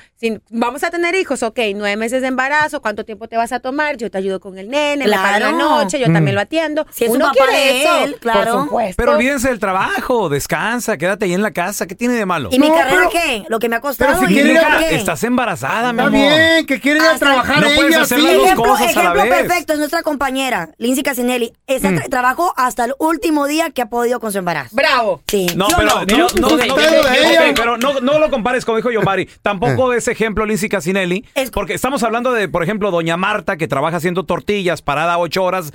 Vamos 0.49 0.83
a 0.83 0.89
tener 0.91 1.15
hijos, 1.15 1.43
ok, 1.43 1.59
nueve 1.75 1.95
meses 1.97 2.21
de 2.21 2.27
embarazo, 2.27 2.81
¿cuánto 2.81 3.03
tiempo 3.05 3.27
te 3.27 3.37
vas 3.37 3.51
a 3.51 3.59
tomar? 3.59 3.97
Yo 3.97 4.09
te 4.09 4.17
ayudo 4.17 4.39
con 4.39 4.57
el 4.57 4.69
nene, 4.69 5.07
le 5.07 5.15
paro 5.15 5.39
la 5.39 5.49
Claro. 5.51 5.57
noche, 5.57 5.99
yo 5.99 6.05
también 6.11 6.35
lo 6.35 6.41
atiendo. 6.41 6.85
Si 6.91 7.03
es 7.05 7.09
un 7.09 7.17
Uno 7.17 7.25
papá 7.25 7.45
quiere 7.47 7.73
de 7.73 7.81
eso, 7.83 7.94
él, 8.03 8.17
claro. 8.19 8.51
Por 8.53 8.63
supuesto. 8.65 8.95
Pero 8.97 9.11
olvídense 9.13 9.47
del 9.49 9.59
trabajo, 9.59 10.29
descansa, 10.29 10.97
quédate 10.97 11.25
ahí 11.25 11.33
en 11.33 11.41
la 11.41 11.51
casa. 11.51 11.87
¿Qué 11.87 11.95
tiene 11.95 12.15
de 12.15 12.25
malo? 12.25 12.49
¿Y 12.51 12.59
mi 12.59 12.67
No, 12.69 12.75
carrera 12.75 12.97
pero- 12.97 13.09
qué? 13.11 13.43
Lo 13.49 13.59
que 13.59 13.69
me 13.69 13.75
ha 13.75 13.81
costado. 13.81 14.11
pero 14.15 14.27
si 14.27 14.33
¿y 14.33 14.35
quiere 14.35 14.51
ir 14.53 14.57
a- 14.59 14.77
qué? 14.79 14.95
Estás 14.95 15.23
embarazada, 15.23 15.93
mi 15.93 15.99
Está 15.99 16.07
amor. 16.07 16.11
bien, 16.19 16.65
que 16.65 16.79
quiere 16.79 16.99
ir 16.99 17.05
a 17.05 17.11
Hasta- 17.13 17.25
trabajar 17.25 17.61
No 17.61 17.67
puedes 17.75 17.93
ella, 17.93 18.01
hacer 18.03 18.17
sí. 18.19 18.23
las 18.25 18.33
dos 18.33 18.43
Ejemplo, 18.45 18.63
cosas 18.65 18.81
a 18.81 18.85
la 18.85 18.91
ejemplo 19.09 19.21
vez. 19.23 19.31
perfecto 19.41 19.73
es 19.73 19.79
nuestra 19.79 20.01
compañera, 20.03 20.69
Lindsay 20.77 21.03
Casinelli. 21.03 21.53
Esa 21.67 21.91
Mm. 21.91 21.95
tra- 21.97 22.09
trabajó 22.09 22.53
hasta 22.57 22.85
el 22.85 22.93
último 22.99 23.45
día 23.47 23.69
que 23.71 23.81
ha 23.81 23.89
podido 23.89 24.19
con 24.19 24.31
su 24.31 24.37
embarazo. 24.39 24.75
Bravo. 24.75 25.21
Sí. 25.27 25.47
No, 25.55 25.67
¿Sí 25.67 25.73
o 25.73 25.77
pero, 25.77 25.89
no? 25.89 25.95
no, 26.05 26.17
no, 26.17 26.27
Tú- 26.27 26.41
no, 26.41 26.47
tú- 26.47 26.53
ok, 26.55 26.59
pedo 26.59 26.75
de 26.75 26.99
ok, 26.99 27.07
ella. 27.25 27.53
pero 27.55 27.77
no, 27.77 27.99
no 28.01 28.19
lo 28.19 28.29
compares 28.29 28.65
como 28.65 28.77
dijo 28.77 28.91
Yomari. 28.91 29.25
Tampoco 29.41 29.93
ese 29.93 30.11
ejemplo, 30.11 30.45
Lindsay 30.45 30.69
Casinelli. 30.69 31.25
Porque 31.53 31.73
estamos 31.73 32.03
hablando 32.03 32.31
de, 32.31 32.47
por 32.49 32.63
ejemplo, 32.63 32.91
Doña 32.91 33.17
Marta, 33.17 33.57
que 33.57 33.67
trabaja 33.67 33.97
haciendo 33.97 34.23
tortillas, 34.25 34.81
parada 34.81 35.17
ocho 35.17 35.43
horas. 35.43 35.71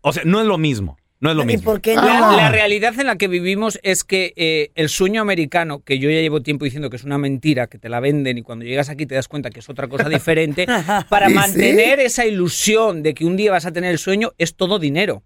O 0.00 0.12
sea, 0.12 0.22
no 0.24 0.40
es 0.40 0.46
lo 0.46 0.58
mismo. 0.58 0.96
No 1.20 1.30
es 1.30 1.36
lo 1.36 1.42
¿Y 1.44 1.46
mismo. 1.46 1.64
por 1.64 1.80
qué 1.80 1.94
no? 1.94 2.02
La, 2.02 2.32
la 2.32 2.50
realidad 2.50 2.92
en 2.98 3.06
la 3.06 3.16
que 3.16 3.28
vivimos 3.28 3.78
es 3.82 4.04
que 4.04 4.34
eh, 4.36 4.72
el 4.74 4.88
sueño 4.88 5.22
americano, 5.22 5.80
que 5.80 5.98
yo 5.98 6.10
ya 6.10 6.20
llevo 6.20 6.42
tiempo 6.42 6.64
diciendo 6.64 6.90
que 6.90 6.96
es 6.96 7.04
una 7.04 7.18
mentira, 7.18 7.66
que 7.66 7.78
te 7.78 7.88
la 7.88 8.00
venden 8.00 8.36
y 8.38 8.42
cuando 8.42 8.64
llegas 8.64 8.88
aquí 8.90 9.06
te 9.06 9.14
das 9.14 9.28
cuenta 9.28 9.50
que 9.50 9.60
es 9.60 9.68
otra 9.68 9.88
cosa 9.88 10.08
diferente, 10.08 10.66
para 11.08 11.28
mantener 11.28 12.00
esa 12.00 12.26
ilusión 12.26 13.02
de 13.02 13.14
que 13.14 13.24
un 13.24 13.36
día 13.36 13.52
vas 13.52 13.64
a 13.64 13.72
tener 13.72 13.90
el 13.90 13.98
sueño 13.98 14.32
es 14.38 14.54
todo 14.54 14.78
dinero. 14.78 15.22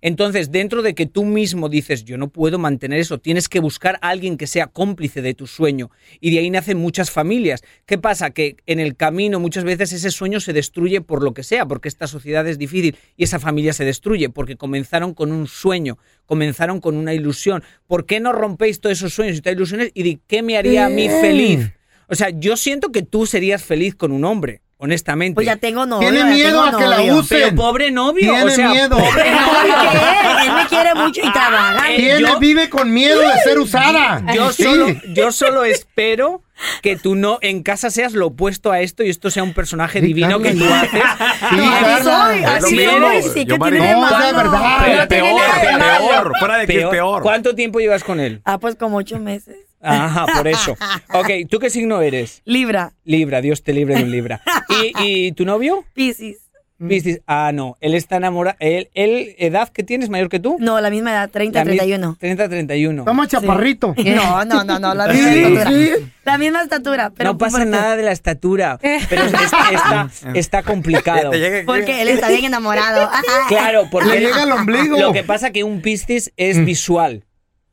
Entonces, 0.00 0.50
dentro 0.50 0.82
de 0.82 0.94
que 0.94 1.06
tú 1.06 1.24
mismo 1.24 1.68
dices, 1.68 2.04
yo 2.04 2.16
no 2.18 2.28
puedo 2.28 2.58
mantener 2.58 3.00
eso, 3.00 3.18
tienes 3.18 3.48
que 3.48 3.60
buscar 3.60 3.98
a 4.00 4.10
alguien 4.10 4.36
que 4.36 4.46
sea 4.46 4.66
cómplice 4.66 5.22
de 5.22 5.34
tu 5.34 5.46
sueño. 5.46 5.90
Y 6.20 6.30
de 6.30 6.38
ahí 6.38 6.50
nacen 6.50 6.78
muchas 6.78 7.10
familias. 7.10 7.62
¿Qué 7.86 7.98
pasa? 7.98 8.30
Que 8.30 8.56
en 8.66 8.80
el 8.80 8.96
camino 8.96 9.40
muchas 9.40 9.64
veces 9.64 9.92
ese 9.92 10.10
sueño 10.10 10.40
se 10.40 10.52
destruye 10.52 11.00
por 11.00 11.22
lo 11.22 11.34
que 11.34 11.42
sea, 11.42 11.66
porque 11.66 11.88
esta 11.88 12.06
sociedad 12.06 12.46
es 12.46 12.58
difícil 12.58 12.96
y 13.16 13.24
esa 13.24 13.38
familia 13.38 13.72
se 13.72 13.84
destruye, 13.84 14.28
porque 14.28 14.56
comenzaron 14.56 15.14
con 15.14 15.32
un 15.32 15.46
sueño, 15.46 15.98
comenzaron 16.26 16.80
con 16.80 16.96
una 16.96 17.14
ilusión. 17.14 17.62
¿Por 17.86 18.06
qué 18.06 18.20
no 18.20 18.32
rompéis 18.32 18.80
todos 18.80 18.98
esos 18.98 19.14
sueños 19.14 19.36
y 19.36 19.40
todas 19.40 19.56
ilusiones 19.56 19.90
y 19.94 20.02
de 20.02 20.18
qué 20.26 20.42
me 20.42 20.56
haría 20.56 20.86
a 20.86 20.88
mí 20.88 21.08
feliz? 21.08 21.72
O 22.08 22.14
sea, 22.14 22.30
yo 22.30 22.56
siento 22.56 22.90
que 22.90 23.02
tú 23.02 23.26
serías 23.26 23.62
feliz 23.62 23.94
con 23.94 24.12
un 24.12 24.24
hombre, 24.24 24.62
honestamente. 24.78 25.34
Pues 25.34 25.46
ya 25.46 25.56
tengo 25.56 25.86
novio. 25.86 26.08
Tiene 26.10 26.24
miedo 26.32 26.62
a 26.62 26.76
que 26.76 26.86
la 26.86 26.98
novio. 26.98 27.16
use. 27.18 27.34
Pero 27.36 27.54
pobre 27.56 27.90
novio, 27.90 28.30
Tiene 28.32 28.44
o 28.44 28.50
sea, 28.50 28.68
miedo. 28.70 28.96
pobre 28.96 29.30
novio. 29.30 29.74
Él 30.44 30.52
me 30.54 30.66
quiere 30.66 30.94
mucho 30.94 31.20
y 31.22 31.32
trabaja. 31.32 31.92
Eh, 31.92 31.96
Tiene, 31.96 32.20
yo- 32.20 32.38
vive 32.38 32.68
con 32.70 32.92
miedo 32.92 33.20
de 33.20 33.38
ser 33.44 33.58
usada. 33.58 34.22
Yo 34.34 34.50
Sí. 34.52 34.62
solo, 34.64 34.86
yo 35.14 35.32
solo 35.32 35.64
espero 35.64 36.42
que 36.82 36.96
tú 36.96 37.14
no 37.14 37.38
en 37.42 37.62
casa 37.62 37.90
seas 37.90 38.12
lo 38.14 38.28
opuesto 38.28 38.72
a 38.72 38.80
esto 38.80 39.02
y 39.02 39.10
esto 39.10 39.30
sea 39.30 39.42
un 39.42 39.54
personaje 39.54 40.00
Sí, 40.00 40.06
divino 40.06 40.38
que 40.40 40.48
Carla, 40.56 40.88
tú 40.90 40.96
ya. 40.96 41.10
haces. 41.12 41.48
Sí, 41.50 41.56
No, 41.56 41.72
así 41.72 42.02
soy, 42.04 42.44
así. 42.44 43.28
Sí, 43.28 43.40
¿qué 43.44 43.44
Yo, 43.46 43.58
Mari, 43.58 43.76
tiene 43.78 43.88
de 43.88 44.00
no, 44.00 44.10
la 44.10 44.32
verdad. 44.32 44.78
Pero 44.84 45.08
peor, 45.08 45.40
de 45.40 45.78
peor. 45.78 46.32
Fuera 46.38 46.58
de 46.58 46.66
que 46.66 46.80
es 46.80 46.86
peor. 46.86 47.22
¿Cuánto 47.22 47.54
tiempo 47.54 47.78
llevas 47.80 48.04
con 48.04 48.20
él? 48.20 48.40
Ah, 48.44 48.58
pues 48.58 48.74
como 48.76 48.96
ocho 48.96 49.18
meses. 49.18 49.56
Ajá, 49.80 50.26
por 50.36 50.48
eso. 50.48 50.76
Ok, 51.14 51.28
¿tú 51.48 51.58
qué 51.58 51.70
signo 51.70 52.00
eres? 52.02 52.42
Libra, 52.44 52.92
Libra, 53.04 53.40
Dios 53.40 53.62
te 53.62 53.72
libre 53.72 53.94
de 53.96 54.02
un 54.02 54.10
Libra. 54.10 54.40
¿Y, 54.68 55.26
y 55.28 55.32
tu 55.32 55.44
novio? 55.44 55.84
Piscis. 55.94 56.38
Piscis. 56.86 57.20
Ah, 57.26 57.50
no, 57.52 57.76
él 57.80 57.94
está 57.94 58.16
enamorado. 58.18 58.56
¿Él, 58.60 58.88
él, 58.94 59.34
edad 59.38 59.68
que 59.70 59.82
tienes 59.82 60.10
mayor 60.10 60.28
que 60.28 60.38
tú? 60.38 60.56
No, 60.60 60.80
la 60.80 60.90
misma 60.90 61.10
edad, 61.10 61.28
30, 61.28 61.58
La 61.58 61.64
mi- 61.64 61.76
31. 61.76 62.16
30, 62.20 62.48
31. 62.48 63.02
Está 63.02 63.12
más 63.12 63.28
chaparrito. 63.28 63.94
No, 64.04 64.44
no, 64.44 64.62
no, 64.62 64.78
no, 64.78 64.94
la 64.94 65.12
Sí, 65.12 65.20
misma 65.20 65.30
estatura. 65.48 65.70
sí. 65.70 65.90
La 66.24 66.38
misma 66.38 66.62
estatura. 66.62 67.10
Pero 67.16 67.32
no 67.32 67.38
pasa 67.38 67.64
nada 67.64 67.96
de 67.96 68.02
la 68.04 68.12
estatura, 68.12 68.78
pero 69.08 69.22
es- 69.24 69.32
es- 69.32 69.52
está, 69.72 70.10
está 70.34 70.62
complicado. 70.62 71.32
Porque 71.66 72.02
él 72.02 72.08
está 72.08 72.28
bien 72.28 72.44
enamorado. 72.44 73.10
Claro, 73.48 73.88
porque 73.90 74.10
Le 74.10 74.20
llega 74.20 74.42
al 74.42 74.52
ombligo. 74.52 74.98
Lo 75.00 75.12
que 75.12 75.24
pasa 75.24 75.50
que 75.50 75.64
un 75.64 75.80
Piscis 75.82 76.32
es 76.36 76.64
visual. 76.64 77.24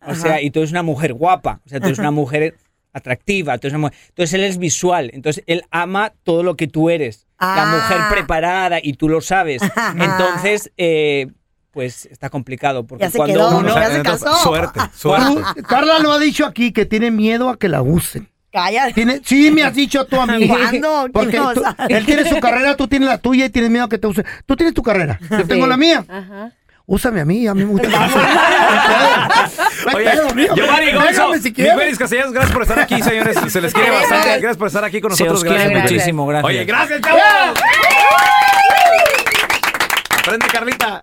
O 0.08 0.16
sea, 0.16 0.42
y 0.42 0.52
tú 0.52 0.60
eres 0.60 0.72
una 0.72 0.84
mujer 0.84 1.14
guapa. 1.14 1.62
O 1.66 1.70
sea, 1.70 1.80
tú 1.80 1.88
eres 1.88 2.00
una 2.00 2.12
mujer 2.12 2.56
atractiva. 2.96 3.58
Tú 3.58 3.68
eres 3.68 3.74
una 3.78 3.88
mujer- 3.90 3.98
Entonces 4.10 4.34
él 4.34 4.44
es 4.44 4.58
visual. 4.58 5.12
Entonces 5.14 5.44
él 5.48 5.64
ama 5.72 6.14
todo 6.24 6.42
lo 6.44 6.56
que 6.56 6.68
tú 6.68 6.90
eres. 6.90 7.28
La 7.40 7.64
Ah. 7.64 7.76
mujer 7.76 7.98
preparada 8.10 8.80
y 8.82 8.94
tú 8.94 9.10
lo 9.10 9.22
sabes. 9.22 9.62
Entonces, 10.00 10.72
eh, 10.78 11.28
pues 11.72 12.06
está 12.06 12.30
complicado. 12.30 12.86
Porque 12.88 13.04
Ya 13.04 13.12
se 13.12 13.18
cuando 13.18 13.34
quedó, 13.36 13.58
uno. 13.60 13.76
ya 13.76 13.92
se 13.92 14.02
casó. 14.02 14.34
Suerte, 14.38 14.80
suerte. 14.96 15.62
Carla 15.68 16.00
lo 16.00 16.14
ha 16.14 16.20
dicho 16.20 16.46
aquí 16.46 16.72
que 16.72 16.86
tiene 16.86 17.12
miedo 17.12 17.50
a 17.50 17.58
que 17.58 17.68
la 17.70 17.82
usen. 17.82 18.30
Cállate. 18.52 18.94
Tiene, 18.94 19.20
sí, 19.26 19.52
me 19.52 19.64
has 19.64 19.76
dicho 19.76 20.06
tú 20.06 20.16
a 20.22 20.26
mí. 20.26 20.48
¿Cuándo? 20.48 21.08
Porque 21.14 21.38
él 21.90 22.06
tiene 22.06 22.24
su 22.30 22.40
carrera, 22.40 22.78
tú 22.78 22.88
tienes 22.88 23.10
la 23.10 23.18
tuya 23.18 23.46
y 23.46 23.50
tienes 23.50 23.70
miedo 23.70 23.84
a 23.84 23.90
que 23.90 23.98
te 23.98 24.08
use. 24.08 24.24
Tú 24.46 24.56
tienes 24.56 24.74
tu 24.74 24.82
carrera, 24.82 25.20
yo 25.30 25.46
tengo 25.46 25.68
la 25.68 25.76
mía. 25.76 26.06
Ajá. 26.08 26.54
Úsame 26.88 27.20
a 27.22 27.26
mí, 27.26 27.48
a 27.48 27.54
mí 27.56 27.66
me 27.66 27.72
gusta. 27.72 27.88
Oye. 29.96 30.12
Giovanni 30.56 30.92
Gonzo, 30.94 31.34
si. 31.42 31.50
Miguel 31.52 31.98
Castellanos, 31.98 32.32
gracias 32.32 32.54
por 32.54 32.62
estar 32.62 32.80
aquí, 32.80 33.02
señores. 33.02 33.38
Se 33.52 33.60
les 33.60 33.74
quiere 33.74 33.90
bastante. 33.90 34.30
Gracias 34.30 34.58
por 34.58 34.68
estar 34.68 34.84
aquí 34.84 35.02
con 35.02 35.16
Se 35.16 35.24
nosotros. 35.24 35.40
os 35.40 35.44
quiere 35.44 35.58
gracias, 35.58 35.82
Miguel. 35.84 35.94
muchísimo, 35.94 36.28
gracias. 36.28 36.46
Oye, 36.48 36.66
gracias, 36.66 37.02
chavos. 37.02 37.22
Aprende, 40.20 40.48
Carlita. 40.48 41.02